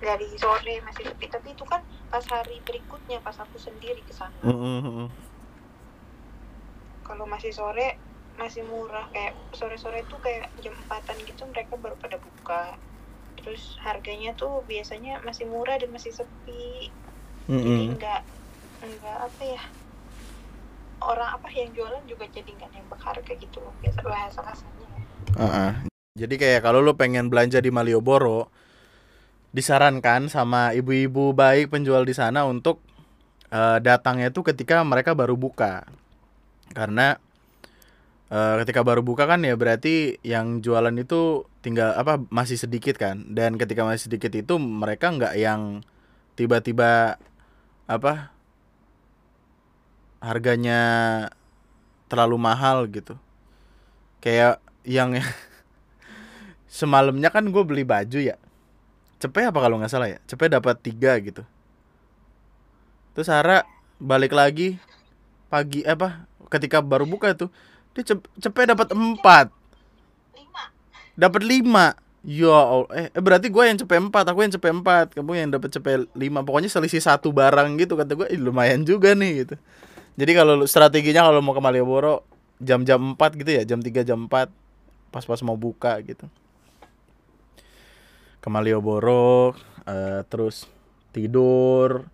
[0.00, 1.26] Dari sore masih sepi.
[1.28, 4.32] Tapi itu kan pas hari berikutnya pas aku sendiri ke sana.
[4.40, 5.08] Heeh,
[7.04, 8.00] Kalau masih sore
[8.40, 12.80] masih murah kayak sore-sore tuh kayak jam empatan gitu mereka baru pada buka.
[13.38, 16.90] Terus harganya tuh biasanya masih murah dan masih sepi.
[17.46, 17.94] Jadi heeh.
[17.94, 18.22] enggak
[18.80, 19.62] enggak apa ya
[21.00, 24.88] orang apa yang jualan juga jadi nggak nembak harga gitu loh biasa bahasa kasarnya
[25.40, 25.72] Heeh.
[26.18, 28.50] Jadi kayak kalau lo pengen belanja di Malioboro,
[29.54, 32.82] disarankan sama ibu-ibu baik penjual di sana untuk
[33.48, 35.86] eh, datangnya itu ketika mereka baru buka.
[36.74, 37.14] Karena
[38.28, 43.24] eh, ketika baru buka kan ya berarti yang jualan itu tinggal apa masih sedikit kan.
[43.30, 45.84] Dan ketika masih sedikit itu mereka nggak yang
[46.34, 47.20] tiba-tiba
[47.90, 48.32] apa
[50.20, 50.80] harganya
[52.10, 53.16] terlalu mahal gitu.
[54.20, 55.16] Kayak yang
[56.70, 58.38] semalamnya kan gue beli baju ya
[59.20, 61.44] Cepet apa kalau nggak salah ya Cepet dapat tiga gitu
[63.12, 63.66] terus Sarah
[64.00, 64.78] balik lagi
[65.50, 67.50] pagi apa ketika baru buka tuh
[67.92, 69.50] dia cep cepet dapat empat
[71.20, 71.92] dapat lima.
[72.24, 72.88] Ya Allah.
[72.96, 74.24] eh, eh berarti gue yang cepet empat.
[74.32, 75.06] Aku yang cepet empat.
[75.12, 76.40] Kamu yang dapat cepet lima.
[76.40, 79.54] Pokoknya selisih satu barang gitu kata gue "Ih, lumayan juga nih gitu.
[80.16, 82.24] Jadi kalau strateginya kalau mau ke Malioboro
[82.60, 84.52] jam-jam 4 gitu ya jam 3 jam 4
[85.08, 86.28] pas-pas mau buka gitu.
[88.40, 89.56] Ke Malioboro
[89.88, 90.68] eh, terus
[91.12, 92.08] tidur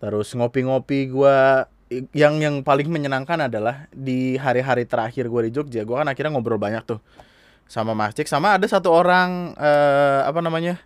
[0.00, 1.68] terus ngopi-ngopi gua.
[2.14, 6.60] Yang yang paling menyenangkan adalah di hari-hari terakhir gua di Jogja gua kan akhirnya ngobrol
[6.60, 7.00] banyak tuh
[7.70, 10.82] sama Mas Cik sama ada satu orang eh, apa namanya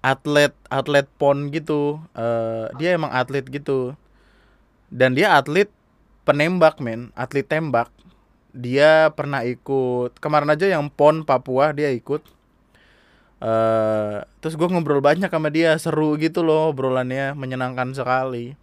[0.00, 1.98] atlet atlet pon gitu.
[2.14, 3.98] Eh, dia emang atlet gitu.
[4.94, 5.66] Dan dia atlet
[6.22, 7.10] penembak men.
[7.18, 7.90] Atlet tembak.
[8.54, 10.22] Dia pernah ikut.
[10.22, 12.22] Kemarin aja yang pon Papua dia ikut.
[13.42, 15.74] Eh terus gue ngobrol banyak sama dia.
[15.82, 17.34] Seru gitu loh obrolannya.
[17.34, 18.54] Menyenangkan sekali.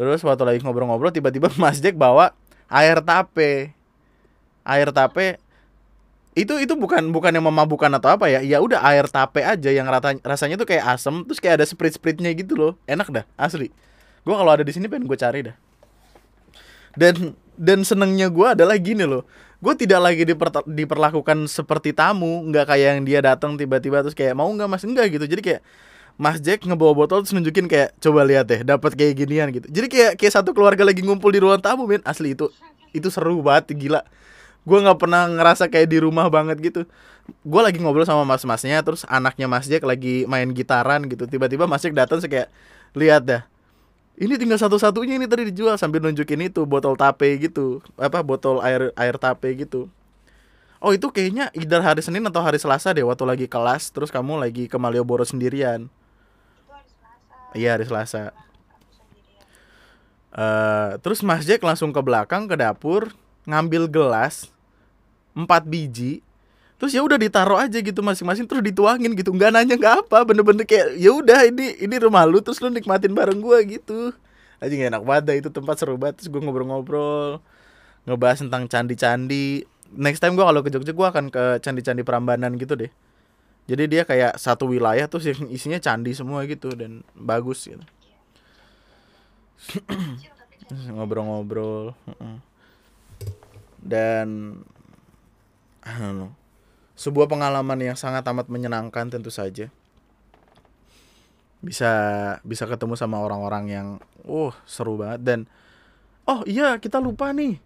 [0.00, 2.32] Terus waktu lagi ngobrol-ngobrol tiba-tiba Mas Jack bawa
[2.72, 3.76] air tape.
[4.64, 5.47] Air tape
[6.38, 8.38] itu itu bukan bukan yang memabukkan atau apa ya.
[8.46, 11.98] Ya udah air tape aja yang rata, rasanya tuh kayak asem terus kayak ada sprit
[11.98, 12.72] spritnya gitu loh.
[12.86, 13.74] Enak dah asli.
[14.22, 15.56] Gue kalau ada di sini pengen gue cari dah.
[16.94, 19.26] Dan dan senengnya gue adalah gini loh.
[19.58, 24.38] Gue tidak lagi diper, diperlakukan seperti tamu nggak kayak yang dia datang tiba-tiba terus kayak
[24.38, 24.86] mau nggak mas?
[24.86, 25.26] Enggak gitu.
[25.26, 25.62] Jadi kayak
[26.18, 29.70] Mas Jack ngebawa botol terus nunjukin kayak coba lihat deh dapat kayak ginian gitu.
[29.70, 32.02] Jadi kayak kayak satu keluarga lagi ngumpul di ruang tamu men.
[32.02, 32.50] Asli itu
[32.90, 34.02] itu seru banget gila
[34.68, 36.84] gue nggak pernah ngerasa kayak di rumah banget gitu.
[37.44, 41.24] Gue lagi ngobrol sama mas-masnya terus anaknya Mas Jack lagi main gitaran gitu.
[41.24, 42.52] Tiba-tiba Mas Jack datang kayak
[42.92, 43.42] lihat dah
[44.18, 48.90] ini tinggal satu-satunya ini tadi dijual sambil nunjukin itu botol tape gitu apa botol air
[48.98, 49.86] air tape gitu.
[50.82, 54.42] Oh itu kayaknya either hari Senin atau hari Selasa deh waktu lagi kelas terus kamu
[54.42, 55.86] lagi ke Malioboro sendirian.
[57.54, 58.34] Iya hari Selasa.
[60.34, 63.14] Eh, terus Mas Jack langsung ke belakang ke dapur
[63.46, 64.50] ngambil gelas
[65.38, 66.26] empat biji
[66.78, 69.34] terus ya udah ditaruh aja gitu masing-masing terus dituangin gitu.
[69.34, 73.10] Nggak nanya nggak apa bener-bener kayak ya udah ini ini rumah lu terus lu nikmatin
[73.10, 74.14] bareng gua gitu.
[74.62, 77.42] Aja nggak enak banget itu tempat seru banget terus gue ngobrol-ngobrol
[78.06, 79.66] ngebahas tentang candi-candi.
[79.90, 82.90] Next time gua kalau ke Jogja gua akan ke candi-candi Prambanan gitu deh.
[83.66, 87.82] Jadi dia kayak satu wilayah terus yang isinya candi semua gitu dan bagus gitu.
[90.94, 91.90] Ngobrol-ngobrol
[93.82, 94.58] dan
[96.98, 99.70] Sebuah pengalaman yang sangat amat menyenangkan tentu saja
[101.58, 101.90] bisa
[102.46, 103.88] bisa ketemu sama orang-orang yang
[104.22, 105.40] uh seru banget dan
[106.22, 107.58] oh iya kita lupa nih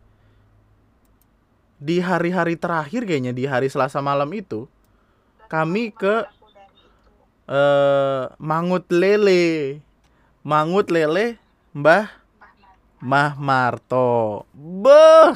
[1.76, 4.64] di hari-hari terakhir kayaknya di hari Selasa malam itu
[5.52, 6.24] kami ke
[7.52, 9.84] eh Mangut Lele
[10.40, 11.36] Mangut Lele
[11.76, 12.22] Mbah
[13.02, 14.46] Mah Marto.
[14.54, 15.34] Beh.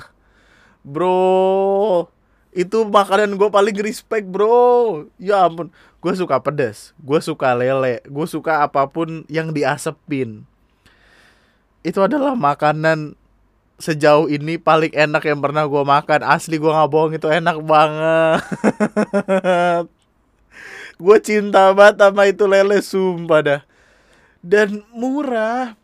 [0.87, 2.07] Bro.
[2.57, 5.13] Itu makanan gue paling respect, Bro.
[5.21, 5.69] Ya ampun.
[6.01, 6.97] Gue suka pedas.
[6.97, 8.01] Gue suka lele.
[8.09, 10.49] Gue suka apa pun yang diasepin.
[11.85, 13.13] Itu adalah makanan
[13.77, 16.25] sejauh ini paling enak yang pernah gue makan.
[16.25, 18.41] Asli gue nggak bohong itu enak banget.
[21.05, 23.61] gue cinta banget sama itu lele sumpah dah.
[24.41, 25.77] Dan murah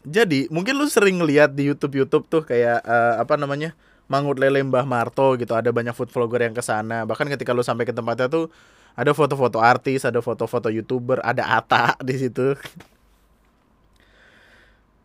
[0.00, 3.76] jadi mungkin lu sering ngeliat di YouTube YouTube tuh kayak eh, apa namanya
[4.10, 7.62] Mangut Lele Mbah Marto gitu ada banyak food vlogger yang ke sana bahkan ketika lu
[7.62, 8.50] sampai ke tempatnya tuh
[8.98, 12.58] ada foto-foto artis ada foto-foto youtuber ada Ata di situ.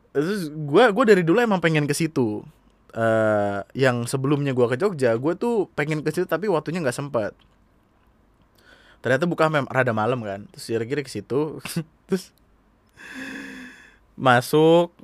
[0.09, 2.41] Terus gua gua dari dulu emang pengen ke situ.
[2.95, 7.37] Eh yang sebelumnya gua ke Jogja gue tuh pengen ke situ tapi waktunya nggak sempet.
[9.05, 10.49] Ternyata buka mem rada malam kan.
[10.55, 11.61] Terus kira-kira ke situ.
[12.09, 12.33] Terus
[14.15, 14.95] masuk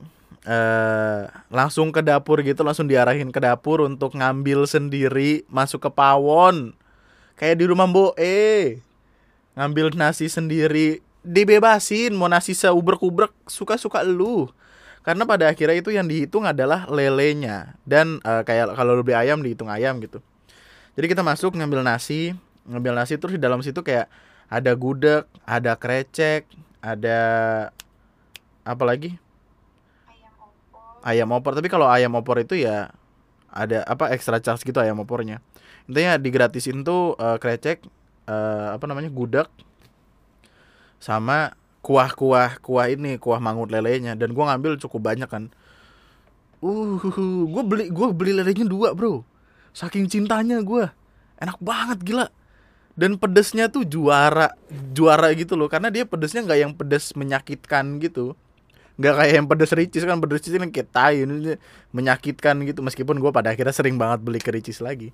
[0.41, 6.73] eh langsung ke dapur gitu langsung diarahin ke dapur untuk ngambil sendiri masuk ke pawon.
[7.37, 8.77] Kayak di rumah Mbok E.
[9.57, 11.01] Ngambil nasi sendiri.
[11.21, 14.49] Dibebasin mau nasi seubrek-ubrek suka-suka lu.
[15.01, 17.77] Karena pada akhirnya itu yang dihitung adalah lelenya.
[17.85, 20.21] Dan eh, kayak kalau lu beli ayam dihitung ayam gitu.
[20.93, 22.37] Jadi kita masuk ngambil nasi
[22.67, 24.07] ngambil nasi terus di dalam situ kayak
[24.51, 26.45] ada gudeg ada krecek
[26.83, 27.19] ada
[28.61, 29.17] apa lagi
[31.01, 31.57] ayam opor.
[31.57, 32.93] Tapi kalau ayam opor itu ya
[33.51, 35.43] ada apa extra charge gitu ayam opornya.
[35.89, 37.83] Intinya digratisin tuh eh, krecek
[38.29, 39.49] eh, apa namanya gudeg
[41.01, 44.13] sama kuah-kuah kuah ini kuah mangut lelenya.
[44.13, 45.49] Dan gua ngambil cukup banyak kan.
[46.61, 47.01] Uh
[47.49, 49.25] gue beli gua beli lelenya dua bro.
[49.73, 50.93] Saking cintanya gua.
[51.41, 52.27] Enak banget gila.
[52.93, 54.53] Dan pedesnya tuh juara
[54.93, 55.65] juara gitu loh.
[55.65, 58.37] Karena dia pedesnya nggak yang pedes menyakitkan gitu
[59.01, 61.57] nggak kayak yang pedes ricis kan pedes ricis kan kayak tai ini
[61.89, 62.85] menyakitkan gitu.
[62.85, 65.09] Meskipun gue pada akhirnya sering banget beli ke ricis lagi.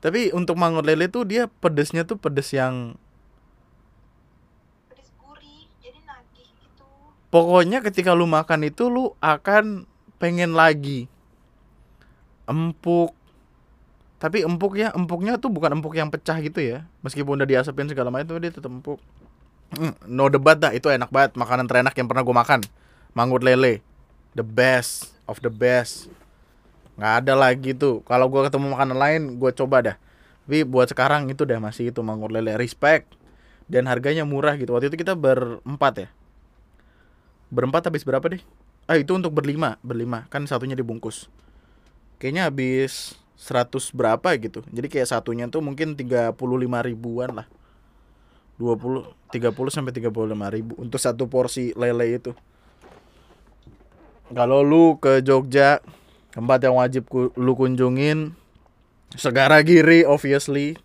[0.00, 2.94] Tapi untuk mangut lele tuh dia pedesnya tuh pedes yang
[4.88, 6.86] pedes gurih jadi nagih gitu.
[7.28, 9.84] Pokoknya ketika lu makan itu lu akan
[10.16, 11.10] pengen lagi
[12.48, 13.12] empuk.
[14.18, 16.86] Tapi empuk ya empuknya tuh bukan empuk yang pecah gitu ya.
[17.02, 19.02] Meskipun udah diasapin segala macam dia tetap empuk.
[19.68, 22.60] Mm, no debat dah itu enak banget makanan terenak yang pernah gue makan
[23.18, 23.82] mangut lele.
[24.38, 26.06] The best of the best.
[26.94, 28.06] Nggak ada lagi tuh.
[28.06, 29.96] Kalau gue ketemu makanan lain gue coba dah.
[30.46, 32.54] Tapi buat sekarang itu dah masih itu mangut lele.
[32.54, 33.10] Respect.
[33.66, 34.70] Dan harganya murah gitu.
[34.70, 36.08] Waktu itu kita berempat ya.
[37.50, 38.40] Berempat habis berapa deh?
[38.86, 39.82] Ah itu untuk berlima.
[39.82, 40.30] Berlima.
[40.30, 41.26] Kan satunya dibungkus.
[42.22, 44.62] Kayaknya habis 100 berapa gitu.
[44.70, 46.38] Jadi kayak satunya tuh mungkin 35
[46.86, 47.46] ribuan lah.
[48.58, 50.10] 20 30 sampai 35
[50.50, 52.34] ribu untuk satu porsi lele itu
[54.32, 55.80] kalau lu ke Jogja
[56.32, 58.36] tempat yang wajib ku- lu kunjungin
[59.16, 60.76] Segara Giri obviously.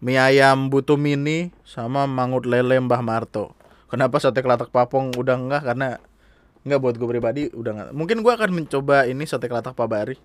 [0.00, 3.52] Mie ayam butuh mini sama mangut lele Mbah Marto.
[3.92, 6.00] Kenapa sate kelatak papong udah enggak karena
[6.64, 10.16] enggak buat gue pribadi udah enggak mungkin gue akan mencoba ini sate kelatak pabari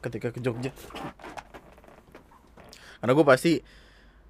[0.00, 0.72] ketika ke Jogja.
[2.98, 3.60] Karena gue pasti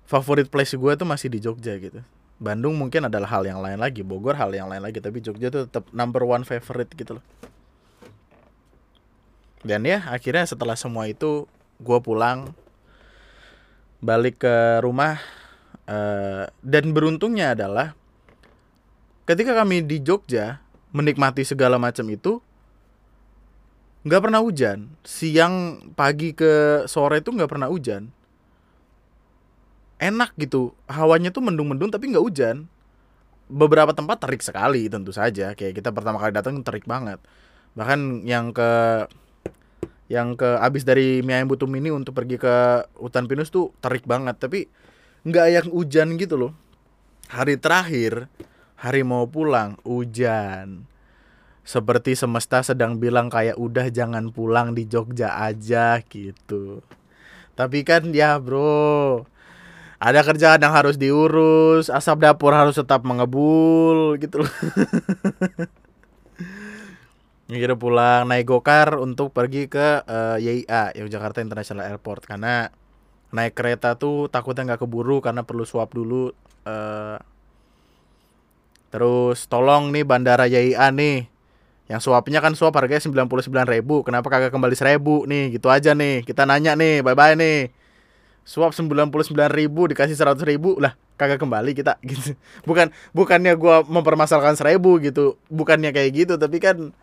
[0.09, 2.03] favorit place gue tuh masih di Jogja gitu
[2.39, 5.67] Bandung mungkin adalah hal yang lain lagi Bogor hal yang lain lagi tapi Jogja tuh
[5.67, 7.25] tetap number one favorite gitu loh.
[9.67, 11.51] Dan ya akhirnya setelah semua itu
[11.83, 12.55] gue pulang
[13.99, 15.19] balik ke rumah
[15.91, 17.99] eh, dan beruntungnya adalah
[19.27, 20.63] ketika kami di Jogja
[20.95, 22.39] menikmati segala macam itu
[24.07, 24.95] nggak pernah hujan.
[25.03, 28.15] Siang pagi ke sore itu nggak pernah hujan
[29.99, 30.73] enak gitu.
[30.87, 32.71] Hawanya tuh mendung-mendung tapi nggak hujan.
[33.49, 35.53] Beberapa tempat terik sekali tentu saja.
[35.53, 37.19] Kayak kita pertama kali datang terik banget.
[37.75, 38.71] Bahkan yang ke
[40.09, 44.09] yang ke abis dari mie ayam butuh mini untuk pergi ke hutan pinus tuh terik
[44.09, 44.41] banget.
[44.41, 44.71] Tapi
[45.27, 46.53] nggak yang hujan gitu loh.
[47.29, 48.31] Hari terakhir
[48.79, 50.87] hari mau pulang hujan.
[51.69, 56.81] Seperti semesta sedang bilang kayak udah jangan pulang di Jogja aja gitu.
[57.53, 59.27] Tapi kan ya bro
[59.99, 64.51] ada kerjaan yang harus diurus asap dapur harus tetap mengebul gitu loh.
[67.49, 72.31] Akhirnya pulang naik gokar untuk pergi ke eh, YIA Yogyakarta International Airport.
[72.31, 72.71] Karena
[73.35, 76.31] naik kereta tuh takutnya nggak keburu karena perlu swab dulu
[76.63, 77.19] eh.
[78.89, 81.27] Terus tolong nih bandara YIA nih.
[81.89, 85.45] Yang swabnya kan swab harganya 99.000 ribu kenapa kagak kembali 1000 nih?
[85.59, 87.73] Gitu aja nih kita nanya nih bye bye nih
[88.49, 92.33] swab 99.000 ribu dikasih 100 ribu lah kagak kembali kita gitu.
[92.65, 95.37] Bukan bukannya gua mempermasalahkan 1000 gitu.
[95.53, 96.97] Bukannya kayak gitu tapi kan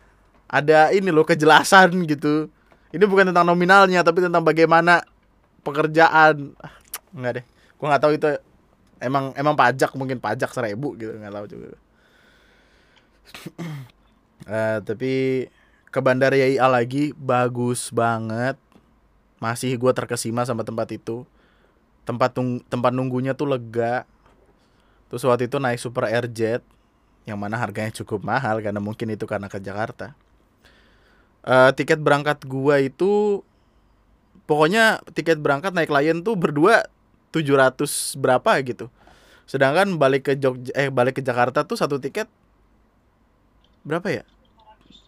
[0.50, 2.50] ada ini loh kejelasan gitu.
[2.90, 5.06] Ini bukan tentang nominalnya tapi tentang bagaimana
[5.62, 6.58] pekerjaan.
[6.58, 6.74] Ah,
[7.14, 7.44] nggak deh.
[7.78, 8.26] Gua nggak tahu itu
[8.98, 11.14] emang emang pajak mungkin pajak seribu gitu.
[11.14, 11.68] Nggak tahu juga.
[14.46, 15.12] Eh, tapi
[15.90, 18.54] ke bandara YIA lagi bagus banget.
[19.42, 21.26] Masih gua terkesima sama tempat itu
[22.06, 24.06] tempat tung tempat nunggunya tuh lega
[25.10, 26.62] terus waktu itu naik super airjet
[27.26, 30.14] yang mana harganya cukup mahal karena mungkin itu karena ke Jakarta
[31.46, 33.38] Eh, tiket berangkat gua itu
[34.50, 36.86] pokoknya tiket berangkat naik Lion tuh berdua
[37.30, 38.90] 700 berapa gitu.
[39.46, 42.26] Sedangkan balik ke Jogja eh balik ke Jakarta tuh satu tiket
[43.86, 44.24] berapa ya?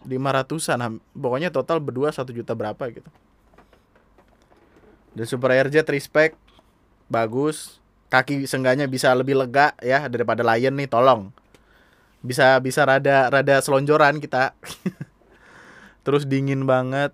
[0.07, 0.79] 500-an.
[0.79, 3.09] ham- Pokoknya total berdua satu juta berapa gitu.
[5.17, 6.39] Dan Super Airjet respect
[7.09, 7.81] bagus.
[8.09, 11.29] Kaki sengganya bisa lebih lega ya daripada Lion nih, tolong.
[12.25, 14.57] Bisa bisa rada rada selonjoran kita.
[16.05, 17.13] Terus dingin banget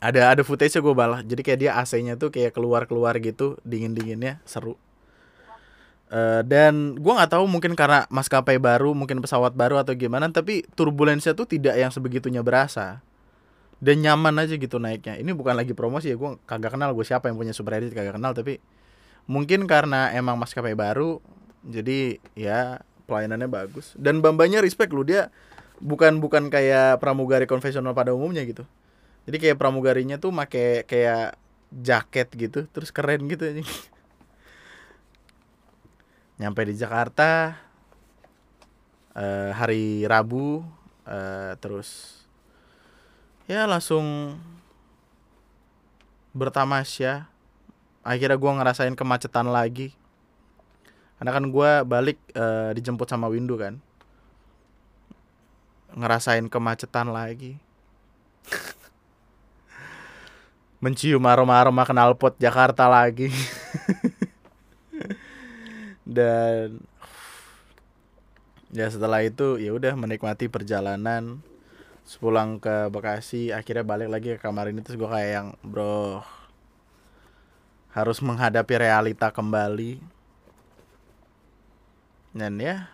[0.00, 3.92] ada ada footage gue balah jadi kayak dia AC-nya tuh kayak keluar keluar gitu dingin
[3.92, 4.80] dinginnya seru
[6.10, 10.66] Eh, dan gue nggak tahu mungkin karena maskapai baru mungkin pesawat baru atau gimana tapi
[10.74, 12.98] turbulensinya tuh tidak yang sebegitunya berasa
[13.80, 15.16] dan nyaman aja gitu naiknya.
[15.16, 18.20] Ini bukan lagi promosi ya gue kagak kenal gue siapa yang punya super edit kagak
[18.20, 18.60] kenal tapi
[19.24, 21.18] mungkin karena emang maskapai baru
[21.64, 23.96] jadi ya pelayanannya bagus.
[23.96, 25.32] Dan bambanya respect lu dia
[25.80, 28.68] bukan bukan kayak pramugari konvensional pada umumnya gitu.
[29.24, 31.40] Jadi kayak pramugarinya tuh make kayak
[31.72, 33.66] jaket gitu terus keren gitu anjing.
[36.40, 37.52] nyampe di Jakarta
[39.12, 40.64] eh, hari Rabu
[41.04, 42.19] eh, terus
[43.50, 44.38] ya langsung
[46.30, 47.26] bertamasya.
[48.06, 49.90] Akhirnya gua ngerasain kemacetan lagi.
[51.18, 53.82] Karena kan gua balik eh, dijemput sama Windu kan.
[55.98, 57.58] Ngerasain kemacetan lagi.
[60.82, 63.34] Mencium aroma-aroma knalpot Jakarta lagi.
[66.06, 66.78] Dan
[68.70, 71.42] ya setelah itu ya udah menikmati perjalanan
[72.10, 76.26] sepulang ke Bekasi akhirnya balik lagi ke kamar ini terus gue kayak yang bro
[77.94, 80.02] harus menghadapi realita kembali.
[82.34, 82.90] Dan ya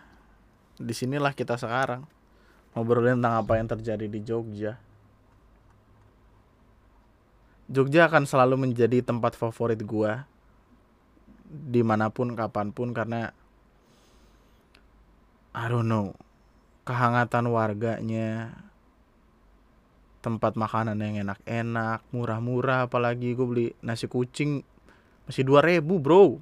[0.77, 2.05] di sinilah kita sekarang
[2.77, 4.77] ngobrolin tentang apa yang terjadi di Jogja.
[7.69, 10.29] Jogja akan selalu menjadi tempat favorit gua
[11.47, 13.33] di mana pun kapan pun karena
[15.57, 16.13] I don't know
[16.85, 18.55] kehangatan warganya
[20.19, 24.65] tempat makanan yang enak-enak murah-murah apalagi gue beli nasi kucing
[25.29, 26.39] masih dua ribu bro.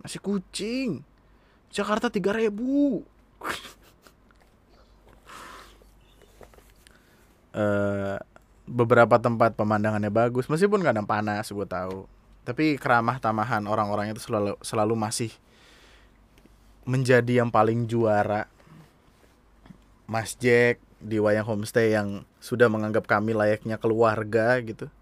[0.00, 1.04] Nasi kucing
[1.70, 3.04] Jakarta tiga ribu.
[7.50, 8.18] Eh
[8.70, 12.06] beberapa tempat pemandangannya bagus meskipun kadang panas gue tahu.
[12.46, 15.34] Tapi keramah tamahan orang-orang itu selalu selalu masih
[16.86, 18.46] menjadi yang paling juara.
[20.06, 24.92] Mas Jack di Wayang Homestay yang sudah menganggap kami layaknya keluarga gitu.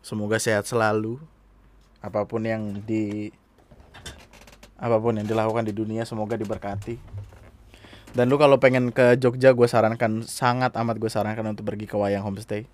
[0.00, 1.20] Semoga sehat selalu.
[2.00, 3.28] Apa pun yang di
[4.80, 6.96] apa pun yang dilakukan di dunia semoga diberkati.
[8.16, 11.94] Dan lu kalau pengen ke Jogja gue sarankan sangat amat gue sarankan untuk pergi ke
[11.94, 12.64] Wayang Homestay.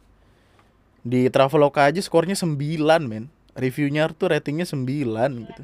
[1.02, 2.56] Di Traveloka aja skornya 9
[3.02, 3.28] men.
[3.58, 4.86] Reviewnya tuh ratingnya 9
[5.50, 5.62] gitu.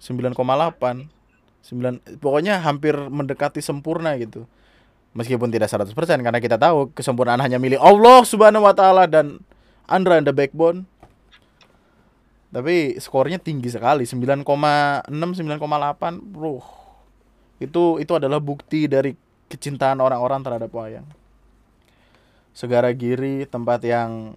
[0.00, 1.19] 9,8
[1.60, 4.48] 9 pokoknya hampir mendekati sempurna gitu.
[5.10, 5.90] Meskipun tidak 100%
[6.22, 9.42] karena kita tahu kesempurnaan hanya milik Allah Subhanahu wa taala dan
[9.90, 10.86] Andra and the Backbone.
[12.50, 14.42] Tapi skornya tinggi sekali 9,6
[15.06, 16.58] 9,8 bro
[17.60, 19.14] itu itu adalah bukti dari
[19.52, 21.06] kecintaan orang-orang terhadap wayang.
[22.56, 24.34] Segara Giri tempat yang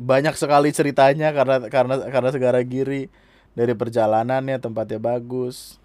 [0.00, 3.12] banyak sekali ceritanya karena karena karena Segara Giri
[3.52, 5.78] dari perjalanannya tempatnya bagus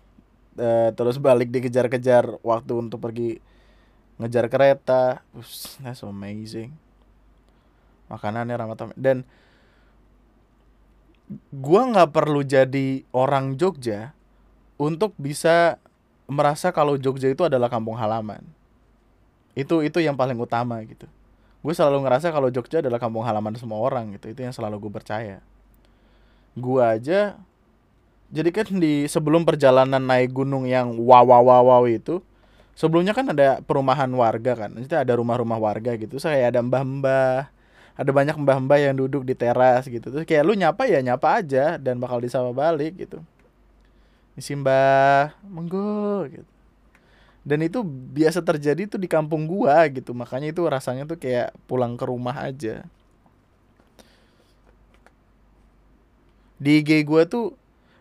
[0.58, 3.40] e, terus balik dikejar-kejar waktu untuk pergi
[4.18, 5.26] ngejar kereta.
[5.36, 6.74] Ush, that's amazing.
[8.12, 8.98] Makanannya ramah tamah.
[9.00, 9.24] Dan
[11.52, 14.12] gua nggak perlu jadi orang Jogja
[14.76, 15.80] untuk bisa
[16.32, 18.42] merasa kalau Jogja itu adalah kampung halaman.
[19.54, 21.06] Itu itu yang paling utama gitu.
[21.62, 24.34] Gue selalu ngerasa kalau Jogja adalah kampung halaman semua orang gitu.
[24.34, 25.38] Itu yang selalu gue percaya.
[26.58, 27.38] Gue aja
[28.32, 32.24] jadi kan di sebelum perjalanan naik gunung yang wow wow wow, wow itu
[32.80, 36.16] sebelumnya kan ada perumahan warga kan itu ada rumah-rumah warga gitu.
[36.18, 37.52] Saya ada mbah-mbah
[38.00, 40.08] ada banyak mbah-mbah yang duduk di teras gitu.
[40.08, 43.20] Terus kayak lu nyapa ya nyapa aja dan bakal disapa balik gitu.
[44.40, 46.48] Isi mbah monggo gitu.
[47.42, 50.16] Dan itu biasa terjadi tuh di kampung gua gitu.
[50.16, 52.86] Makanya itu rasanya tuh kayak pulang ke rumah aja.
[56.62, 57.58] Di IG gua tuh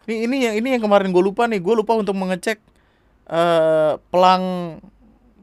[0.09, 1.61] ini ini yang ini yang kemarin gue lupa nih.
[1.61, 2.61] Gue lupa untuk mengecek
[3.29, 4.79] uh, pelang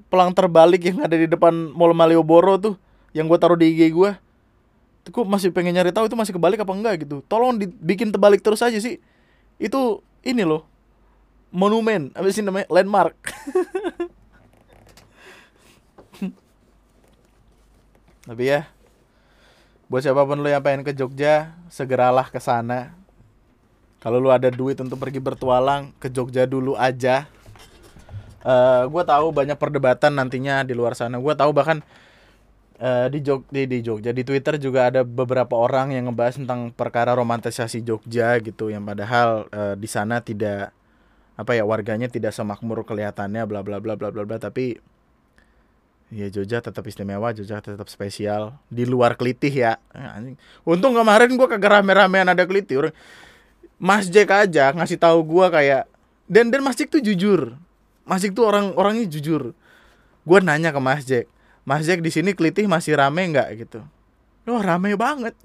[0.07, 2.75] pelang terbalik yang ada di depan Mall Malioboro tuh
[3.11, 4.11] yang gue taruh di IG gue
[5.07, 7.23] gue masih pengen nyari tahu itu masih kebalik apa enggak gitu.
[7.31, 8.99] Tolong dibikin terbalik terus aja sih.
[9.55, 10.67] Itu ini loh
[11.51, 12.11] monumen.
[12.11, 12.67] Apa sih namanya?
[12.67, 13.15] Landmark.
[18.27, 18.67] Tapi ya
[19.87, 22.91] buat siapa pun lo yang pengen ke Jogja segeralah ke sana
[24.07, 27.27] kalau lu ada duit untuk pergi bertualang ke Jogja dulu aja
[28.47, 31.19] uh, gue tahu banyak perdebatan nantinya di luar sana.
[31.19, 31.83] Gue tahu bahkan
[32.79, 36.71] uh, di Jog di, di Jogja di Twitter juga ada beberapa orang yang ngebahas tentang
[36.71, 40.71] perkara romantisasi Jogja gitu yang padahal uh, di sana tidak
[41.37, 44.37] apa ya warganya tidak semakmur kelihatannya bla bla bla bla bla bla.
[44.39, 44.79] Tapi
[46.07, 48.57] ya Jogja tetap istimewa Jogja tetap spesial.
[48.71, 49.77] Di luar kelitih ya.
[50.65, 52.89] Untung kemarin gua kagak rame-ramean ada kelitih
[53.77, 55.85] Mas Jack aja ngasih tahu gua kayak
[56.25, 57.55] dan dan Mas Jack tuh jujur.
[58.03, 59.53] Mas Jack tuh orang orangnya jujur.
[60.27, 61.29] Gua nanya ke Mas Jack
[61.67, 63.47] Mas Jack di sini kelitih masih rame nggak?
[63.59, 63.83] Gitu.
[64.47, 65.35] Oh rame banget.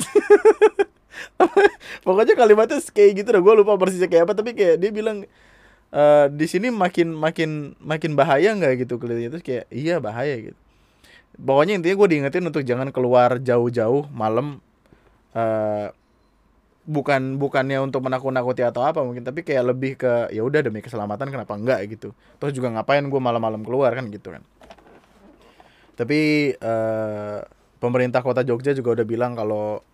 [2.07, 5.27] Pokoknya kalimatnya kayak gitu dah gue lupa persisnya kayak apa tapi kayak dia bilang
[5.91, 8.87] uh, di sini makin makin makin bahaya nggak?
[8.87, 10.59] Gitu kelihatan itu kayak iya bahaya gitu.
[11.43, 14.63] Pokoknya intinya gue diingetin untuk jangan keluar jauh-jauh malam
[15.35, 15.91] uh,
[16.83, 21.31] bukan bukannya untuk menakut-nakuti atau apa mungkin tapi kayak lebih ke ya udah demi keselamatan
[21.31, 22.11] kenapa enggak gitu.
[22.43, 24.43] Terus juga ngapain gue malam-malam keluar kan gitu kan.
[25.95, 27.39] Tapi uh,
[27.79, 29.85] pemerintah kota Jogja juga udah bilang kalau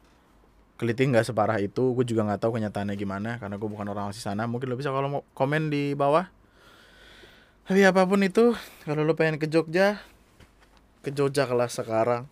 [0.78, 4.22] Keliti nggak separah itu gue juga nggak tahu kenyataannya gimana karena gue bukan orang asli
[4.22, 4.48] sana.
[4.48, 6.30] Mungkin lo bisa kalau mau komen di bawah.
[7.68, 8.56] Tapi apa pun itu
[8.88, 10.00] kalau lo pengen ke Jogja
[11.04, 12.30] ke Jogja kelas sekarang.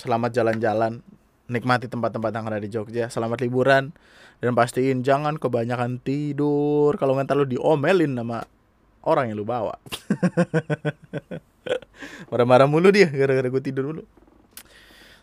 [0.00, 1.13] Selamat jalan-jalan
[1.50, 3.92] nikmati tempat-tempat yang ada di Jogja selamat liburan
[4.40, 8.44] dan pastiin jangan kebanyakan tidur kalau nggak lo diomelin sama
[9.04, 9.76] orang yang lo bawa
[12.32, 14.04] marah-marah mulu dia gara-gara gue tidur mulu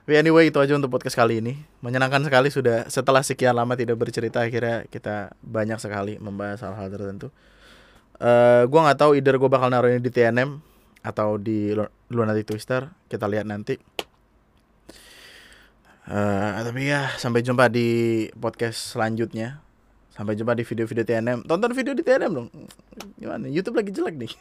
[0.01, 1.61] tapi anyway itu aja untuk podcast kali ini.
[1.79, 7.29] Menyenangkan sekali sudah setelah sekian lama tidak bercerita akhirnya kita banyak sekali membahas hal-hal tertentu.
[8.19, 10.59] Uh, gua nggak tahu either gue bakal naruh ini di TNM
[11.05, 11.71] atau di
[12.11, 12.89] Lunatic Twister.
[13.07, 13.77] Kita lihat nanti.
[16.11, 19.63] Uh, tapi ya sampai jumpa di podcast selanjutnya.
[20.11, 21.47] Sampai jumpa di video-video TNM.
[21.47, 22.51] Tonton video di TNM dong.
[23.15, 23.47] Gimana?
[23.47, 24.31] YouTube lagi jelek nih.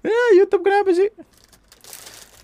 [0.08, 1.12] ya, YouTube kenapa sih?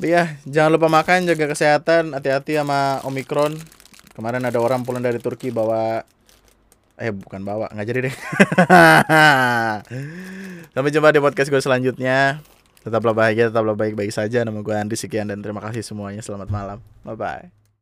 [0.04, 3.56] ya, jangan lupa makan, jaga kesehatan, hati-hati sama Omikron.
[4.12, 6.04] Kemarin ada orang pulang dari Turki bawa
[7.00, 8.14] eh bukan bawa, nggak jadi deh.
[10.76, 12.44] Sampai jumpa di podcast gue selanjutnya.
[12.84, 14.44] Tetaplah bahagia, tetaplah baik-baik saja.
[14.44, 16.20] Nama gue Andi sekian dan terima kasih semuanya.
[16.20, 16.78] Selamat malam.
[17.00, 17.63] Bye bye.